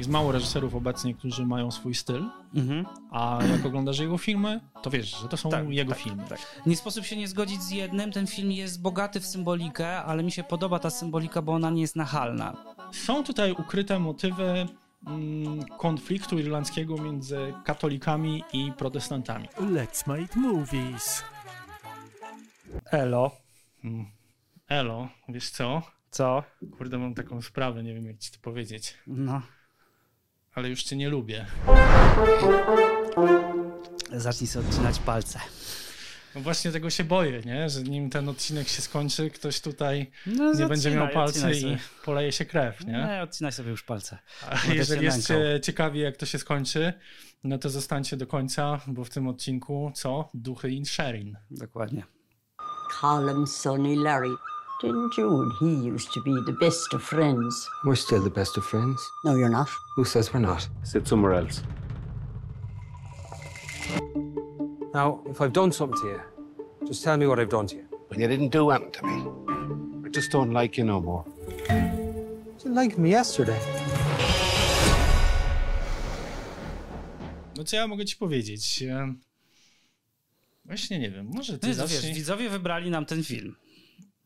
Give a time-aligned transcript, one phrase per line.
[0.00, 2.86] jest mało reżyserów obecnie, którzy mają swój styl, Mhm.
[3.10, 6.24] a jak oglądasz jego filmy, to wiesz, że to są Tak, jego tak, filmy.
[6.66, 8.12] Nie sposób się nie zgodzić z jednym.
[8.12, 11.80] Ten film jest bogaty w symbolikę, ale mi się podoba ta symbolika, bo ona nie
[11.80, 12.56] jest nachalna.
[12.92, 14.66] Są tutaj ukryte motywy
[15.06, 19.48] mm, konfliktu irlandzkiego między katolikami i protestantami.
[19.48, 21.22] Let's make movies.
[22.90, 23.30] Elo.
[23.84, 24.06] Mm.
[24.68, 25.82] Elo, wiesz co?
[26.10, 26.42] Co?
[26.78, 29.42] Kurde, mam taką sprawę, nie wiem jak ci to powiedzieć, No.
[30.60, 31.46] Ale już cię nie lubię.
[34.12, 35.38] Zacznij sobie odcinać palce.
[36.34, 37.70] No właśnie tego się boję, nie?
[37.70, 42.32] Że nim ten odcinek się skończy, ktoś tutaj No, nie będzie miał odcinaj i poleje
[42.32, 42.92] się krew, nie?
[42.92, 44.18] Nie, odcinaj sobie już palce.
[44.50, 45.46] A jeżeli się jest nękał.
[45.46, 46.92] e, ciekawi, jak to się skończy,
[47.44, 50.28] no to zostańcie do końca, bo w tym odcinku co?
[50.34, 51.36] Duchy in Sherin.
[51.50, 52.02] Dokładnie.
[53.00, 54.30] Callum, Sonny, Larry.
[54.80, 57.68] Didn't you and he used to be the best of friends?
[57.84, 58.98] We're still the best of friends.
[59.24, 59.68] No, you're not.
[59.96, 60.66] Who says we're not?
[60.84, 61.62] Sit somewhere else.
[64.94, 66.20] Now, if I've done something to you,
[66.86, 67.84] just tell me what I've done to you.
[68.10, 70.06] Well, you didn't do anything to me.
[70.06, 71.24] I just don't like you no more.
[72.64, 73.58] You liked me yesterday.
[77.56, 78.84] No co ja mogę ci powiedzieć?
[80.64, 82.00] Właśnie nie wiem, może ty No, zacznij.
[82.00, 83.56] wiesz, widzowie wybrali nam ten film.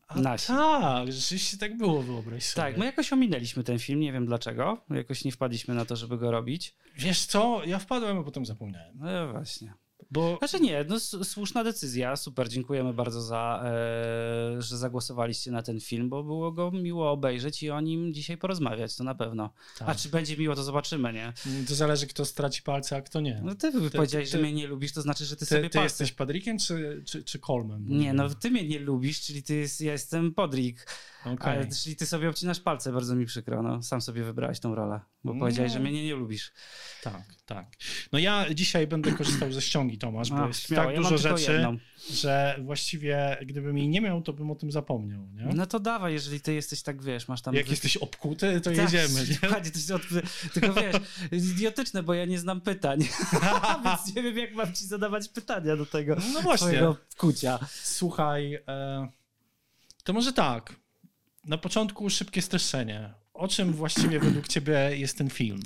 [0.07, 0.47] A nasi.
[0.47, 2.67] tak, rzeczywiście tak było, wyobraź sobie.
[2.67, 4.85] Tak, my jakoś ominęliśmy ten film, nie wiem dlaczego.
[4.89, 6.75] Jakoś nie wpadliśmy na to, żeby go robić.
[6.95, 8.97] Wiesz co, ja wpadłem, a potem zapomniałem.
[8.99, 9.73] No właśnie.
[10.15, 15.79] Bo Znaczy nie, no słuszna decyzja, super, dziękujemy bardzo za, e, że zagłosowaliście na ten
[15.79, 19.49] film, bo było go miło obejrzeć i o nim dzisiaj porozmawiać, to na pewno.
[19.77, 19.89] Tak.
[19.89, 21.33] A czy będzie miło, to zobaczymy, nie?
[21.67, 23.41] to zależy, kto straci palce, a kto nie.
[23.43, 25.69] No ty, powiedziałeś, ty- że mnie nie lubisz, to znaczy, że ty, Ty, sobie ty
[25.69, 25.83] palce...
[25.83, 27.85] jesteś Padrikiem czy, czy, czy Colmem?
[27.89, 30.87] Nie, no ty mnie nie lubisz, czyli ty jest, ja jestem Podrik,
[31.25, 31.53] Okej.
[31.53, 34.99] ale, czyli ty sobie obcinasz palce, bardzo mi przykro, no sam sobie wybrałeś tą rolę,
[35.23, 36.51] bo powiedziałeś, że mnie nie, nie lubisz.
[37.03, 37.65] Tak, tak.
[38.11, 41.17] No ja dzisiaj będę korzystał ze ściągi, Tomasz, bo A, jest śmiało, tak ja dużo
[41.17, 41.77] rzeczy, jedną.
[42.11, 45.43] że właściwie gdybym jej nie miał, to bym o tym zapomniał, nie?
[45.55, 47.55] No to dawaj, jeżeli ty jesteś tak, wiesz, masz tam...
[47.55, 49.57] Jak wy- jesteś obkuty, to Tak, jedziemy, nie?
[49.75, 50.01] jest od...
[50.53, 50.95] Tylko wiesz,
[51.31, 52.99] jest idiotyczne, bo ja nie znam pytań,
[53.85, 56.67] więc nie wiem, jak mam ci zadawać pytania do tego No właśnie.
[56.67, 57.59] twojego kucia.
[57.83, 59.07] Słuchaj, e,
[60.03, 60.84] to może tak.
[61.45, 63.13] Na początku szybkie streszczenie.
[63.33, 65.59] O czym właściwie według ciebie jest ten film?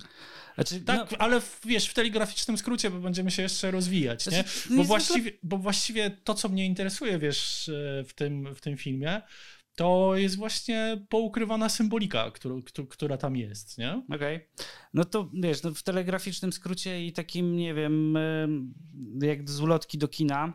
[0.56, 4.32] Znaczy, Tak, no, ale w, wiesz, w telegraficznym skrócie, bo będziemy się jeszcze rozwijać, nie?
[4.32, 8.62] Znaczy, no Bo właściwie, bo właściwie to, co mnie interesuje, wiesz, e, w tym, w
[8.62, 9.22] tym filmie,
[9.76, 14.02] to jest właśnie poukrywana symbolika, którą, któ- która tam jest, nie?
[14.16, 14.48] Okej.
[14.94, 18.74] No to wiesz, no w telegraficznym skrócie i takim, nie wiem, em,
[19.22, 20.54] jak z ulotki do kina.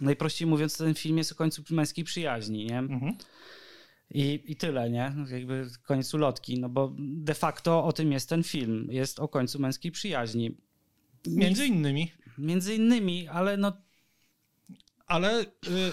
[0.00, 2.78] Najprościej mówiąc, ten film jest o końcu męskiej przyjaźni, nie?
[2.78, 3.12] Mhm.
[4.14, 5.12] I, I tyle, nie?
[5.30, 8.88] Jakby koniec ulotki, no bo de facto o tym jest ten film.
[8.90, 10.56] Jest o końcu męskiej przyjaźni.
[11.26, 12.12] Między innymi.
[12.38, 13.72] Między innymi, ale no
[15.06, 15.46] Ale y,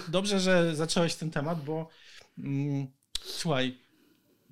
[0.08, 1.88] dobrze, że zacząłeś ten temat, bo
[2.38, 2.86] mm,
[3.20, 3.78] słuchaj,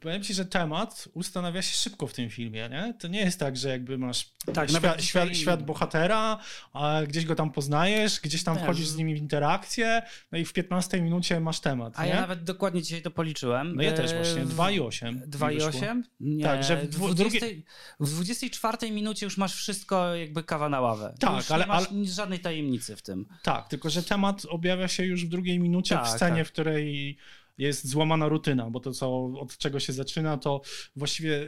[0.01, 2.95] powiem ci, że temat ustanawia się szybko w tym filmie, nie?
[3.01, 6.39] To nie jest tak, że jakby masz Tak, świat, świat, świat bohatera,
[6.73, 10.45] a gdzieś go tam poznajesz, gdzieś tam Tak, wchodzisz z nim w interakcję, no i
[10.45, 12.11] w 15 minucie masz temat, A nie?
[12.11, 13.77] ja nawet dokładnie dzisiaj to policzyłem.
[13.77, 15.23] No ja też właśnie, w- 2 i 8.
[15.27, 16.05] 2 i 8?
[16.21, 17.63] Nie, Tak, że w dwu- 20, drugie-
[18.01, 21.15] w 24 minucie już masz wszystko jakby kawa na ławę.
[21.21, 23.27] Tak, już ale- nie masz ale- żadnej tajemnicy w tym.
[23.43, 26.49] Tak, tylko że temat objawia się już w drugiej minucie Tak, w scenie, tak.
[26.49, 27.19] w której
[27.59, 30.61] jest złamana rutyna, bo to co, od czego się zaczyna, to
[30.97, 31.47] właściwie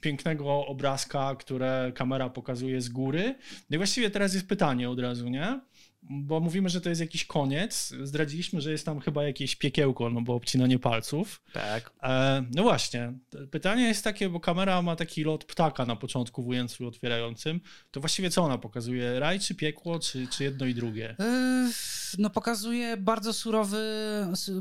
[0.00, 3.34] pięknego obrazka, które kamera pokazuje z góry.
[3.70, 5.60] No i właściwie teraz jest pytanie od razu, nie?
[6.10, 7.92] Bo mówimy, że to jest jakiś koniec.
[8.02, 11.42] Zdradziliśmy, że jest tam chyba jakieś piekiełko, no bo obcinanie palców.
[11.52, 11.92] Tak.
[12.02, 13.12] E, no właśnie,
[13.50, 17.60] pytanie jest takie, bo kamera ma taki lot ptaka na początku w ujęciu otwierającym.
[17.90, 19.20] To właściwie co ona pokazuje?
[19.20, 21.16] Raj czy piekło, czy, czy jedno i drugie?
[21.18, 21.70] Yy,
[22.18, 23.78] No pokazuje bardzo surowy,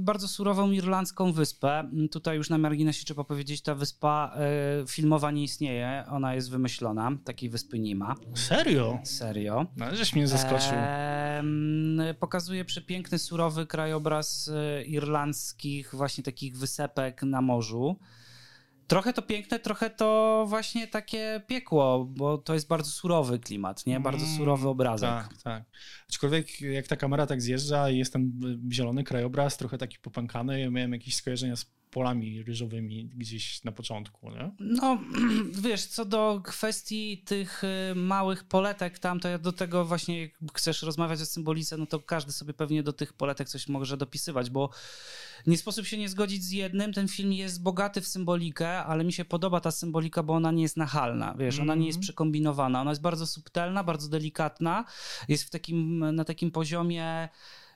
[0.01, 1.89] bardzo surową irlandzką wyspę.
[2.11, 7.11] Tutaj już na marginesie trzeba powiedzieć, ta wyspa e, filmowa nie istnieje, ona jest wymyślona,
[7.25, 8.99] takiej wyspy nie ma, Serio?
[9.03, 9.65] serio.
[9.77, 10.73] No, ale żeś mnie zaskoczył.
[10.73, 11.32] Em,
[12.19, 17.99] pokazuje przepiękny, surowy krajobraz e, irlandzkich właśnie takich wysepek na morzu.
[18.87, 23.99] Trochę to piękne, trochę to właśnie takie piekło, bo to jest bardzo surowy klimat, nie?
[23.99, 25.09] Bardzo Mm, surowy obrazek.
[25.09, 25.63] Tak, tak.
[26.09, 28.31] Aczkolwiek jak ta kamera tak zjeżdża i jest ten
[28.71, 34.31] zielony krajobraz, trochę taki popękany, ja miałem jakieś skojarzenia z polami ryżowymi gdzieś na początku,
[34.31, 34.51] nie?
[34.59, 34.99] No,
[35.63, 40.31] wiesz, co do kwestii tych y, małych poletek tam, to ja do tego właśnie, jak
[40.53, 44.49] chcesz rozmawiać o symbolice, no to każdy sobie pewnie do tych poletek coś może dopisywać,
[44.49, 44.69] bo
[45.47, 46.93] nie sposób się nie zgodzić z jednym.
[46.93, 50.63] Ten film jest bogaty w symbolikę, ale mi się podoba ta symbolika, bo ona nie
[50.63, 52.81] jest nachalna, wiesz, ona nie jest przekombinowana.
[52.81, 54.85] Ona jest bardzo subtelna, bardzo delikatna,
[55.27, 57.29] jest w takim, na takim poziomie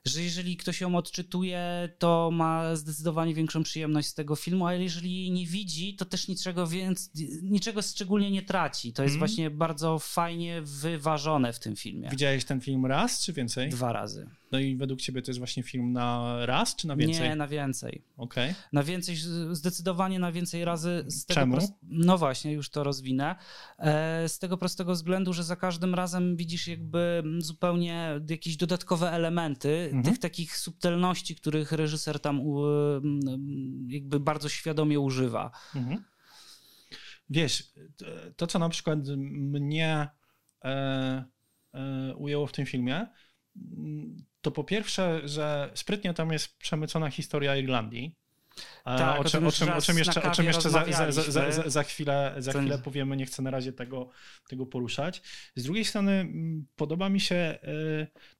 [0.07, 5.15] że jeżeli ktoś ją odczytuje, to ma zdecydowanie większą przyjemność z tego filmu, a jeżeli
[5.15, 7.11] jej nie widzi, to też niczego, więc,
[7.41, 8.93] niczego szczególnie nie traci.
[8.93, 9.19] To jest Mhm.
[9.29, 12.09] właśnie bardzo fajnie wyważone w tym filmie.
[12.09, 13.69] Widziałeś ten film raz czy więcej?
[13.69, 14.29] Dwa razy.
[14.51, 17.29] No i według ciebie to jest właśnie film na raz czy na więcej?
[17.29, 18.01] Nie, na więcej.
[18.17, 18.53] Okej.
[18.73, 19.15] Na więcej,
[19.51, 21.03] zdecydowanie na więcej razy.
[21.07, 21.57] Z tego Czemu?
[21.57, 23.35] prost- No właśnie, już to rozwinę.
[23.79, 29.69] E, z tego prostego względu, że za każdym razem widzisz jakby zupełnie jakieś dodatkowe elementy
[29.85, 30.03] Mhm.
[30.03, 32.41] tych takich subtelności, których reżyser tam
[33.87, 35.51] jakby bardzo świadomie używa.
[35.75, 36.03] Mhm.
[37.29, 37.73] Wiesz,
[38.35, 40.07] to, co na przykład mnie
[40.63, 41.25] e,
[41.73, 43.07] e, ujęło w tym filmie,
[44.41, 48.15] to po pierwsze, że sprytnie tam jest przemycona historia Irlandii.
[48.83, 51.83] Tak, o, czym, o, czym, o czym jeszcze, o czym jeszcze za, za, za, za,
[51.83, 54.09] chwilę, za chwilę powiemy, nie chcę na razie tego,
[54.49, 55.21] tego poruszać.
[55.55, 56.27] Z drugiej strony
[56.75, 57.59] podoba mi się, e,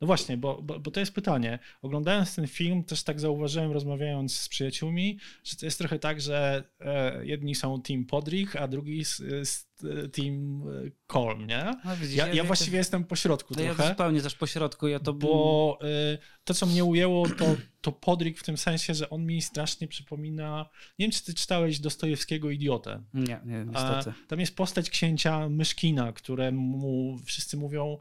[0.02, 1.60] no właśnie, bo, bo, bo to jest pytanie.
[1.82, 6.64] Oglądając ten film też tak zauważyłem, rozmawiając z przyjaciółmi, że to jest trochę tak, że
[6.80, 9.18] e, jedni są team Podrick, a drugi z,
[9.50, 9.68] z
[10.14, 11.72] team e, Colm, nie?
[11.86, 13.90] No, widzisz, Ja, ja właściwie jestem po środku no, ja trochę.
[13.90, 14.88] zupełnie też po środku.
[14.88, 15.80] Ja to Bo
[16.14, 17.46] y, to, co mnie ujęło, to,
[17.82, 20.70] to Podrick w tym sensie, że on mi strasznie przypomina.
[21.00, 23.04] Nie wiem, czy ty czytałeś Dostojewskiego Idiotę.
[23.14, 24.14] Nie, nie, A, niestety.
[24.28, 27.98] tam jest postać księcia Myszkina, któremu wszyscy mówią,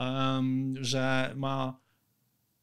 [0.00, 1.80] em, że ma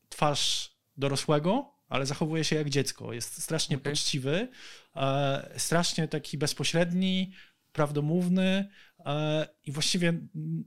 [0.10, 3.14] twarz dorosłego, ale zachowuje się jak dziecko.
[3.14, 3.92] Jest strasznie Okej.
[3.94, 4.48] poczciwy,
[4.96, 7.32] e, strasznie taki bezpośredni,
[7.76, 8.70] prawdomówny
[9.06, 10.14] e, i właściwie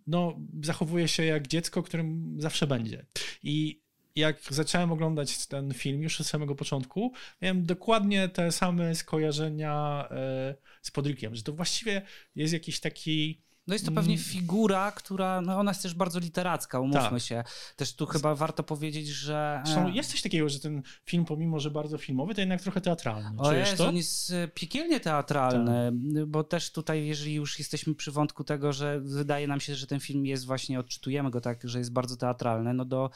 [0.07, 3.07] no, zachowuje się jak dziecko, którym zawsze będzie.
[3.43, 3.81] I
[4.17, 7.13] jak zacząłem oglądać ten film już od samego początku,
[7.43, 12.03] miałem dokładnie te same skojarzenia e, z Podrickiem, że to właściwie
[12.37, 14.25] jest jakiś taki No jest to pewnie Mm.
[14.25, 17.23] figura, która, no ona jest też bardzo literacka, umówmy Tak.
[17.23, 17.45] się.
[17.77, 19.63] Też tu chyba warto powiedzieć, że...
[19.65, 22.81] Zresztą e, jest coś takiego, że ten film, pomimo że bardzo filmowy, to jednak trochę
[22.81, 23.31] teatralny.
[23.39, 23.89] O Jezu, to?
[23.89, 25.91] on jest e, piekielnie teatralny,
[26.27, 30.01] bo też tutaj, jeżeli już jesteśmy przy wątku tego, że wydaje nam się, że ten
[30.01, 33.11] film jest właśnie, odczytujemy go tak, że jest bardzo teatralny, no do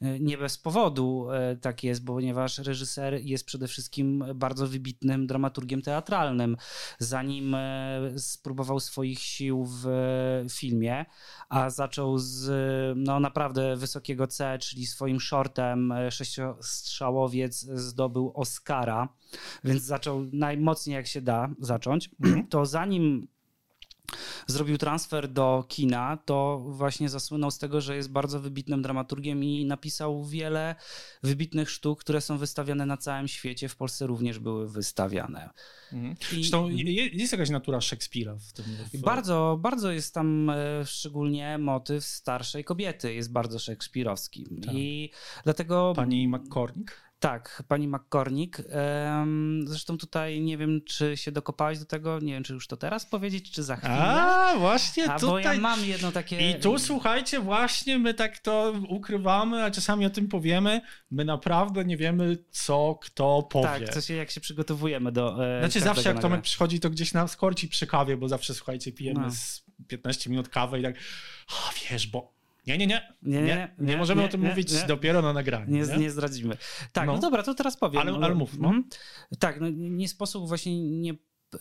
[0.00, 1.28] e, nie bez powodu
[1.60, 6.56] tak jest, ponieważ reżyser jest przede wszystkim bardzo wybitnym dramaturgiem teatralnym.
[6.98, 7.56] Zanim
[8.16, 9.93] spróbował swoich sił w
[10.50, 11.04] filmie,
[11.48, 12.48] a zaczął z
[12.96, 19.08] no naprawdę wysokiego C, czyli swoim shortem e, sześciostrzałowiec zdobył Oscara,
[19.64, 22.10] więc zaczął najmocniej jak się da zacząć,
[22.50, 23.28] to zanim
[24.46, 29.64] zrobił transfer do kina, to właśnie zasłynął z tego, że jest bardzo wybitnym dramaturgiem i
[29.64, 30.74] napisał wiele
[31.22, 33.68] wybitnych sztuk, które są wystawiane na całym świecie.
[33.68, 35.50] W Polsce również były wystawiane.
[35.92, 36.14] Mhm.
[36.32, 36.68] I- Zresztą
[37.12, 38.64] jest jakaś natura Szekspira w tym.
[38.94, 39.00] W...
[39.00, 40.54] Bardzo, bardzo jest tam e,
[40.86, 44.46] szczególnie motyw starszej kobiety, jest bardzo szekspirowski.
[44.66, 44.74] Tak.
[44.74, 45.10] I
[45.44, 45.92] dlatego...
[45.96, 47.04] Pani McCormick.
[47.24, 48.62] Tak, pani McCormick.
[49.64, 53.06] Zresztą tutaj nie wiem, czy się dokopałeś do tego, nie wiem, czy już to teraz
[53.06, 53.94] powiedzieć, czy za chwilę.
[53.94, 55.58] A, właśnie A bo ja tutaj.
[55.58, 56.50] mam jedno takie...
[56.50, 60.80] I tu słuchajcie, właśnie my tak to ukrywamy, a czasami o tym powiemy.
[61.10, 63.64] My naprawdę nie wiemy, co kto powie.
[63.64, 66.20] Tak, co się, jak się przygotowujemy do e, Znaczy zawsze jak.
[66.20, 69.30] Tomek przychodzi, to gdzieś nam skorci przy kawie, bo zawsze słuchajcie, pijemy No.
[69.30, 70.94] z 15 minut kawę i tak,
[71.48, 72.34] a wiesz, bo
[72.66, 75.70] nie, nie, nie, Nie, nie, nie, możemy o tym mówić dopiero na nagraniu.
[75.70, 76.10] Nie, nie?
[76.10, 76.56] zdradzimy.
[76.92, 77.12] Tak, no.
[77.12, 77.18] No.
[77.18, 78.00] dobra, to teraz powiem.
[78.00, 78.68] Ale- ale mów, no.
[78.68, 78.84] Mhm.
[79.38, 81.14] Tak, no, nie sposób właśnie nie...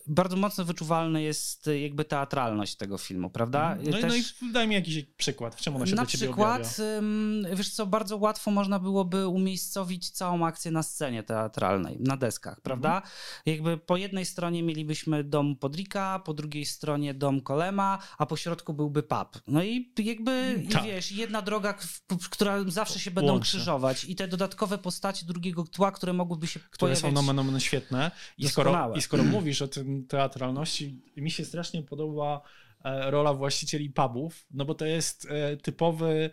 [0.08, 3.76] Bardzo mocno wyczuwalna jest e, jakby teatralność tego filmu, prawda?
[3.76, 6.12] No, i- no Też- i daj mi jakiś przykład, w czym ona się Na do
[6.12, 11.98] ciebie przykład, ym, wiesz co, bardzo łatwo można byłoby umiejscowić całą akcję na scenie teatralnej,
[12.00, 12.96] na deskach, prawda?
[12.96, 13.14] Mhm.
[13.46, 18.74] Jakby po jednej stronie mielibyśmy dom Podrika, po drugiej stronie dom Kolema, a po środku
[18.74, 19.42] byłby pub.
[19.48, 20.84] No i jakby, i Tak.
[20.84, 21.74] wiesz, jedna droga,
[22.30, 26.96] która zawsze się będą krzyżować i te dodatkowe postacie drugiego tła, które mogłyby się które
[26.96, 27.16] są pojawiać.
[27.16, 28.12] nomen omen świetne.
[28.38, 28.94] I skoro.
[28.96, 32.42] I skoro mówisz o tym teatralności, mi się strasznie podoba
[32.86, 36.30] e, rola właścicieli pubów, no bo to jest e, typowy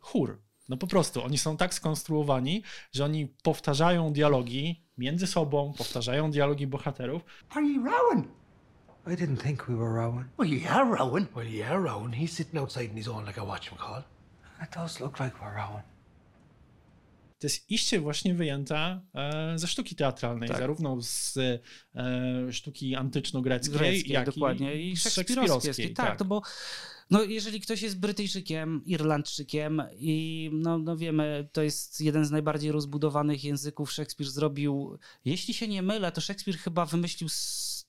[0.00, 0.42] chór.
[0.68, 6.66] No po prostu, oni są tak skonstruowani, że oni powtarzają dialogi między sobą, powtarzają dialogi
[6.66, 7.22] bohaterów.
[7.50, 8.28] Are you rowing?
[9.06, 10.26] I didn't think we were rowing.
[10.38, 11.28] Well, you are rowing.
[11.36, 12.12] Well, yeah, Rowan.
[12.12, 14.02] He's sitting outside in his own like a watchman call.
[14.62, 15.84] It does look like we're rowing.
[17.38, 20.58] To jest iście właśnie wyjęte e, ze sztuki teatralnej, Tak.
[20.58, 24.82] zarówno z e, sztuki antyczno-greckiej, Greckiej, jak dokładnie.
[24.82, 25.92] i, I szekspirowskiej.
[25.92, 26.42] Tak, to bo
[27.10, 32.72] no, jeżeli ktoś jest Brytyjczykiem, Irlandczykiem i no, no wiemy, to jest jeden z najbardziej
[32.72, 33.92] rozbudowanych języków.
[33.92, 37.28] Szekspir zrobił, jeśli się nie mylę, to Szekspir chyba wymyślił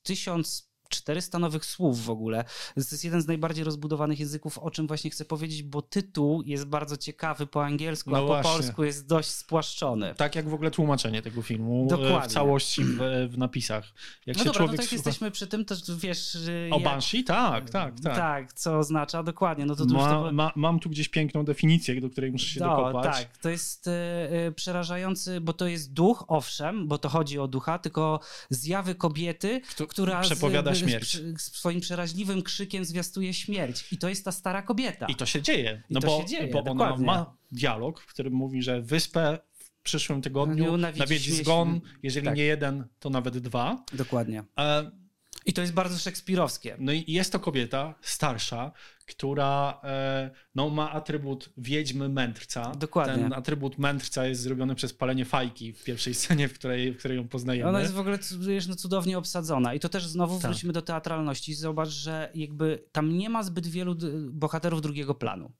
[0.02, 2.44] tysiąc 400 nowych słów w ogóle.
[2.74, 6.64] To jest jeden z najbardziej rozbudowanych języków, o czym właśnie chcę powiedzieć, bo tytuł jest
[6.64, 8.50] bardzo ciekawy po angielsku, No a po właśnie.
[8.52, 10.14] polsku jest dość spłaszczony.
[10.14, 12.28] Tak jak w ogóle tłumaczenie tego filmu e, Dokładnie.
[12.28, 12.98] w całości w,
[13.30, 13.84] w napisach.
[14.26, 16.36] Jak No się dobra, no człowiek tak słucha- jesteśmy przy tym, to wiesz...
[16.70, 17.24] O jak- Banshee?
[17.24, 18.16] Tak, tak, tak.
[18.16, 19.66] Tak, co oznacza dokładnie.
[19.66, 20.32] No to, Ma, to...
[20.32, 23.04] ma, mam tu gdzieś piękną definicję, do której muszę się No, dokopać.
[23.16, 23.92] tak, to jest e,
[24.46, 28.20] e, przerażający, bo to jest duch, owszem, bo to chodzi o ducha, tylko
[28.50, 31.18] zjawy kobiety, Kto- która przepowiada z, śmierć.
[31.38, 33.92] Swoim przeraźliwym krzykiem zwiastuje śmierć.
[33.92, 35.06] I to jest ta stara kobieta.
[35.06, 35.82] I to się dzieje.
[35.90, 37.06] I No to bo, się dzieje, bo ona dokładnie.
[37.06, 42.36] ma dialog, w którym mówi, że wyspę w przyszłym tygodniu Dniu nawiedzi zgon, jeżeli tak.
[42.36, 43.84] nie jeden, to nawet dwa.
[43.92, 44.44] Dokładnie.
[44.58, 44.90] E,
[45.46, 46.76] I to jest bardzo szekspirowskie.
[46.78, 48.72] No i jest to kobieta starsza,
[49.10, 52.72] która e, no, ma atrybut wiedźmy mędrca.
[52.72, 53.22] Dokładnie.
[53.22, 57.16] Ten atrybut mędrca jest zrobiony przez palenie fajki w pierwszej scenie, w której, w której
[57.16, 57.68] ją poznajemy.
[57.68, 58.18] Ona jest w ogóle
[58.68, 59.74] no, cudownie obsadzona.
[59.74, 60.50] I to też znowu Tak.
[60.50, 61.54] wrócimy do teatralności.
[61.54, 63.96] Zobacz, że jakby tam nie ma zbyt wielu
[64.30, 65.52] bohaterów drugiego planu.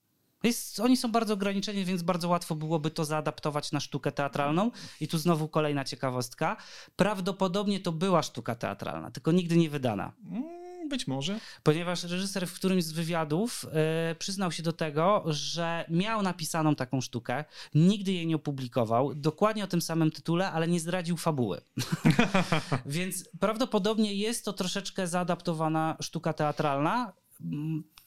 [0.42, 4.70] Jest, oni są bardzo ograniczeni, więc bardzo łatwo byłoby to zaadaptować na sztukę teatralną.
[5.00, 6.56] I tu znowu kolejna ciekawostka.
[6.96, 10.12] Prawdopodobnie to była sztuka teatralna, tylko nigdy nie wydana.
[10.30, 11.40] Mm, Być może.
[11.62, 17.00] Ponieważ reżyser w którymś z wywiadów e, przyznał się do tego, że miał napisaną taką
[17.00, 17.44] sztukę,
[17.74, 21.60] nigdy jej nie opublikował, dokładnie o tym samym tytule, ale nie zdradził fabuły.
[22.86, 27.12] Więc prawdopodobnie jest to troszeczkę zaadaptowana sztuka teatralna.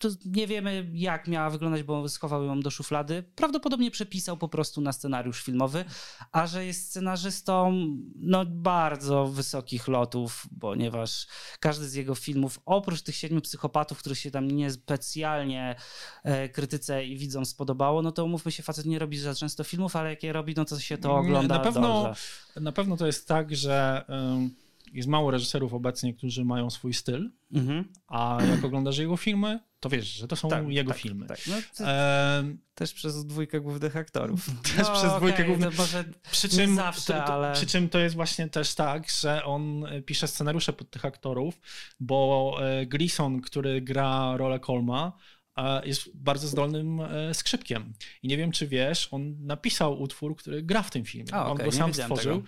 [0.03, 3.23] To nie wiemy, jak miała wyglądać, bo schował ją do szuflady.
[3.35, 5.85] Prawdopodobnie przepisał po prostu na scenariusz filmowy,
[6.31, 7.73] a że jest scenarzystą
[8.15, 11.27] no, bardzo wysokich lotów, ponieważ
[11.59, 15.75] każdy z jego filmów, oprócz tych siedmiu psychopatów, których się tam niespecjalnie
[16.23, 19.95] e, krytyce i widzom spodobało, no to umówmy się, facet nie robi za często filmów,
[19.95, 22.21] ale jak je robi, no to się to ogląda na pewno, dobrze.
[22.61, 24.62] na pewno to jest tak, że ym,
[24.93, 27.85] jest mało reżyserów obecnie, którzy mają swój styl, Mhm.
[28.07, 31.25] a jak oglądasz jego filmy, to wiesz, że to są jego tak, filmy.
[31.27, 31.39] Tak.
[31.47, 34.45] No, Em, też przez dwójkę głównych aktorów.
[34.77, 37.99] Też przez dwójkę okej, głównych- może Przy czym, zawsze, to, to, ale- przy czym to
[37.99, 41.59] jest właśnie też tak, że on e, pisze scenariusze pod tych aktorów,
[41.99, 45.11] bo e, Gleason, który gra rolę Colma,
[45.57, 47.93] e, jest bardzo zdolnym e, skrzypkiem.
[48.23, 51.33] I nie wiem, czy wiesz, on napisał utwór, który gra w tym filmie.
[51.33, 52.35] A, on okej, go sam stworzył.
[52.41, 52.47] tego.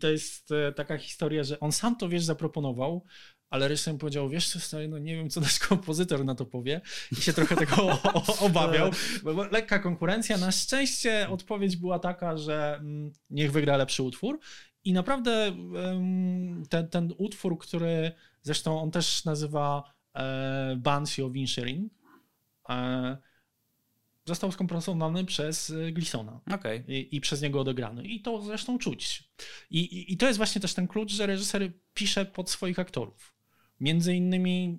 [0.00, 3.04] To jest e, taka historia, że on sam to, wiesz, zaproponował,
[3.50, 6.46] ale reżyser mu powiedział, wiesz co, stary, no nie wiem, co nasz kompozytor na to
[6.46, 6.80] powie.
[7.12, 8.90] I się trochę tego o, o, obawiał,
[9.24, 10.38] bo, lekka konkurencja.
[10.38, 14.38] Na szczęście odpowiedź była taka, że mm, niech wygra lepszy utwór.
[14.84, 15.52] I naprawdę
[16.68, 21.90] ten, ten utwór, który zresztą on też nazywa e, Banshee of Inisherin,
[22.68, 23.16] e,
[24.26, 26.84] został skomponowany przez e, Glisona Okej.
[26.88, 28.04] i, i przez niego odegrany.
[28.04, 29.30] I to zresztą czuć.
[29.70, 33.34] I, i, I to jest właśnie też ten klucz, że reżyser pisze pod swoich aktorów.
[33.80, 34.78] Między innymi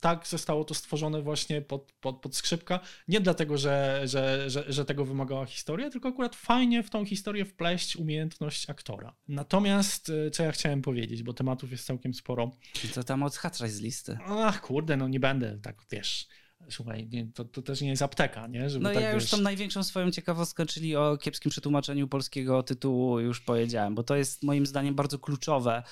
[0.00, 2.80] tak zostało to stworzone właśnie pod, pod, pod skrzypka.
[3.08, 7.44] Nie dlatego, że, że, że, że tego wymagała historia, tylko akurat fajnie w tą historię
[7.44, 9.16] wpleść umiejętność aktora.
[9.28, 12.56] Natomiast, y, co ja chciałem powiedzieć, bo tematów jest całkiem sporo.
[12.94, 14.18] To tam odhaczaj z listy.
[14.26, 16.28] Ach, kurde, no nie będę tak, wiesz.
[16.70, 18.70] Słuchaj, nie, to, to też nie jest apteka, nie?
[18.70, 22.62] Żeby No tak, ja już wiesz, tą największą swoją ciekawostkę, czyli o kiepskim przetłumaczeniu polskiego
[22.62, 25.82] tytułu już powiedziałem, bo to jest moim zdaniem bardzo kluczowe.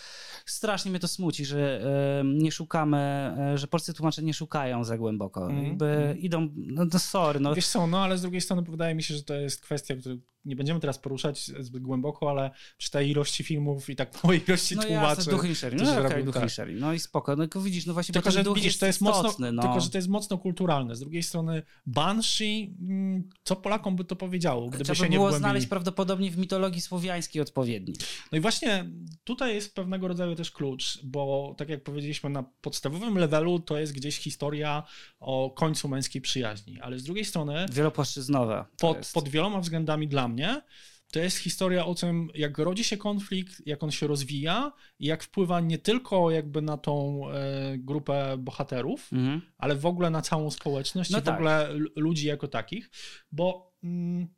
[0.47, 1.83] Strasznie mnie to smuci, że
[2.25, 2.99] nie szukamy,
[3.39, 5.47] e, że polscy tłumacze nie szukają za głęboko.
[5.47, 6.19] Mhm, Jakby mhm.
[6.19, 9.15] idą, no to sorry, no Wiesz co, no ale z drugiej strony wydaje mi się,
[9.15, 13.45] że to jest kwestia, której nie będziemy teraz poruszać zbyt głęboko, ale przy tej ilości
[13.45, 15.09] filmów i tak małej ilości no tłumaczy.
[15.09, 16.69] jasne, duch którzy No robią duch tak.
[16.75, 17.37] No i spoko.
[17.37, 19.63] No tylko widzisz, no właśnie, Tylko, że widzisz, to jest mocno, istotny, no.
[19.63, 20.39] tylko, że to jest mocno
[20.69, 20.97] kulturalne.
[20.97, 25.17] Z drugiej strony Banshee, mm, co Polakom by to powiedziało, gdyby Trzeba się by nie
[25.17, 27.95] było znaleźć prawdopodobnie w mitologii słowiańskiej odpowiedni.
[28.33, 28.91] No i właśnie
[29.25, 33.93] tutaj jest pewnego rodzaju też klucz, bo tak jak powiedzieliśmy, na podstawowym levelu to jest
[33.93, 34.83] gdzieś historia
[35.21, 38.65] o końcu męskiej przyjaźni, ale z drugiej strony Wielopłaszczyznowe.
[38.77, 40.63] to pod, pod wieloma względami dla mnie
[41.13, 45.23] to jest historia o tym, jak rodzi się konflikt, jak on się rozwija i jak
[45.23, 49.43] wpływa nie tylko jakby na tą e, grupę bohaterów, Mhm.
[49.59, 51.35] ale w ogóle na całą społeczność No i w tak.
[51.35, 52.91] ogóle l- ludzi jako takich,
[53.33, 54.29] bo mm,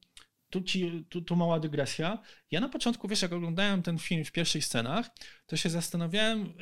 [0.50, 2.19] tu, ci, tu, tu mała dygresja.
[2.50, 5.11] Ja na początku, wiesz, jak oglądałem ten film w pierwszych scenach,
[5.47, 6.53] to się zastanawiałem,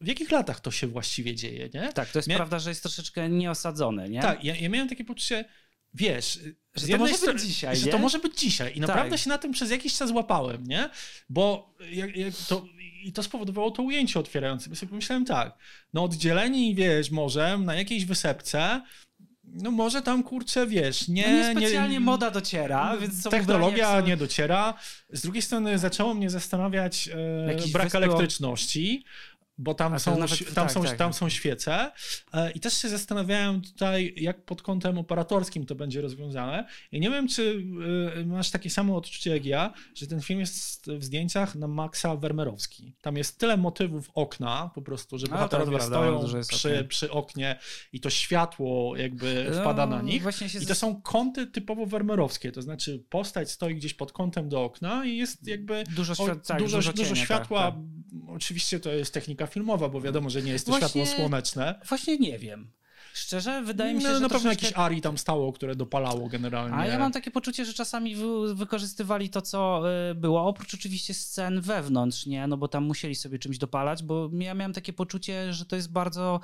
[0.00, 1.92] w jakich latach to się właściwie dzieje, nie?
[1.92, 4.22] Tak, to jest Mia- prawda, że jest troszeczkę nieosadzony, nie?
[4.22, 5.44] Tak, ja, ja miałem takie poczucie,
[5.94, 6.38] wiesz,
[6.74, 7.92] z to może być strony- dzisiaj, że nie?
[7.92, 8.70] to może być dzisiaj.
[8.70, 8.88] I Tak.
[8.88, 10.90] naprawdę się na tym przez jakiś czas łapałem, nie?
[11.28, 12.64] Bo jak, jak to,
[13.02, 14.70] i to spowodowało to ujęcie otwierające.
[14.70, 15.58] Bo sobie pomyślałem tak,
[15.92, 18.82] no oddzieleni, wiesz, morzem na jakiejś wysepce,
[19.44, 21.28] no może tam, kurczę, wiesz, nie...
[21.28, 24.74] No nie specjalnie moda dociera, więc Technologia nie dociera.
[25.10, 29.04] Z drugiej strony zaczęło mnie zastanawiać e, brak elektryczności,
[29.58, 30.96] bo tam, są, nawet- tam, tak, są, tak.
[30.96, 31.90] tam są świece.
[32.32, 36.66] E, I też się zastanawiałem tutaj, jak pod kątem operatorskim to będzie rozwiązane.
[36.92, 37.64] I nie wiem, czy
[38.20, 42.16] e, masz takie samo odczucie jak ja, że ten film jest w zdjęciach na maksa
[42.16, 42.94] wermerowski.
[43.02, 46.88] Tam jest tyle motywów okna, po prostu, że bohaterowie prawda, stoją przy, okien.
[46.88, 47.58] przy oknie
[47.92, 50.22] i to światło jakby wpada na No, nich.
[50.62, 55.04] I to są kąty typowo wermerowskie, to znaczy postać stoi gdzieś pod kątem do okna
[55.06, 57.70] i jest jakby Dużo o, tak, dużo, dużo dużo cienia, światła.
[57.70, 57.80] tak,
[58.28, 61.80] Oczywiście to jest technika filmowa, bo wiadomo, że nie jest to Właśnie- światło słoneczne.
[61.88, 62.72] Właśnie nie wiem.
[63.14, 64.66] Szczerze, wydaje mi się, No, że na pewno troszeczkę...
[64.66, 66.76] jakieś Ari tam stało, które dopalało generalnie.
[66.76, 71.14] A ja mam takie poczucie, że czasami wy, wykorzystywali to, co y, było, oprócz oczywiście
[71.14, 72.46] scen wewnątrz, nie?
[72.46, 75.92] No bo tam musieli sobie czymś dopalać, bo ja miałem takie poczucie, że to jest
[75.92, 76.40] bardzo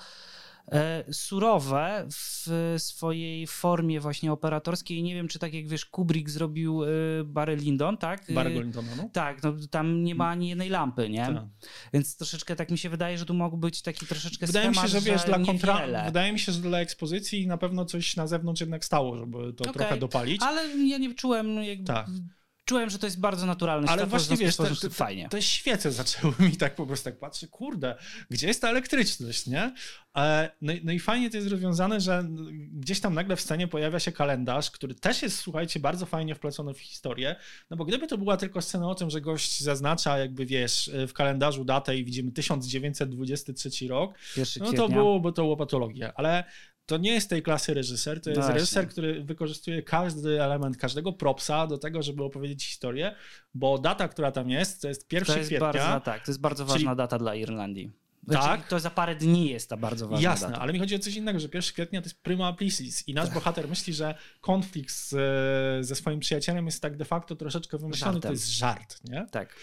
[1.12, 5.02] surowe w swojej formie właśnie operatorskiej.
[5.02, 6.88] Nie wiem, czy tak jak wiesz, Kubrick zrobił y,
[7.24, 8.30] Barry Lyndon, tak?
[8.30, 9.10] Y, Barry Lintona, no.
[9.12, 11.26] Tak, no tam nie ma ani jednej lampy, nie?
[11.26, 11.44] Tak.
[11.92, 14.80] Więc troszeczkę tak mi się wydaje, że tu mógł być taki troszeczkę Wydaje mi się,
[14.80, 16.04] schemat, że wiesz, dla kontra...
[16.04, 19.64] wydaje mi się, że dla ekspozycji na pewno coś na zewnątrz jednak stało, żeby to
[19.64, 19.72] Okej.
[19.72, 20.42] trochę dopalić.
[20.42, 21.84] Ale ja nie czułem jakby...
[21.84, 22.06] Tak.
[22.68, 25.28] Czułem, że to jest bardzo naturalne Ale właśnie wiesz, te, te, fajnie.
[25.28, 27.96] te świece zaczęły mi tak po prostu tak patrzę, kurde,
[28.30, 29.74] gdzie jest ta elektryczność, nie?
[30.16, 32.24] E, No, i- no i fajnie to jest rozwiązane, że
[32.72, 36.74] gdzieś tam nagle w scenie pojawia się kalendarz, który też jest, słuchajcie, bardzo fajnie wplecony
[36.74, 37.36] w historię,
[37.70, 41.12] no bo gdyby to była tylko scena o tym, że gość zaznacza jakby, wiesz, w
[41.12, 44.14] kalendarzu datę i widzimy 1923 rok,
[44.60, 46.44] no to byłoby to łopatologia, ale
[46.88, 48.54] to nie jest tej klasy reżyser, to jest Właśnie.
[48.54, 53.14] reżyser, który wykorzystuje każdy element, każdego propsa do tego, żeby opowiedzieć historię,
[53.54, 55.72] bo data, która tam jest, to jest 1 To jest kwietnia.
[55.72, 57.90] bardzo, tak, to jest bardzo Czyli- ważna data dla Irlandii.
[58.32, 58.42] Tak.
[58.42, 60.60] Znaczy, to za parę dni jest ta bardzo ważna Jasne, data.
[60.60, 63.30] ale mi chodzi o coś innego, że 1 kwietnia to jest prima aprilis i nasz
[63.30, 65.08] bohater myśli, że konflikt z,
[65.86, 68.32] ze swoim przyjacielem jest tak de facto troszeczkę wymyślony, to Żartem.
[68.32, 69.26] jest żart, nie?
[69.30, 69.54] Tak.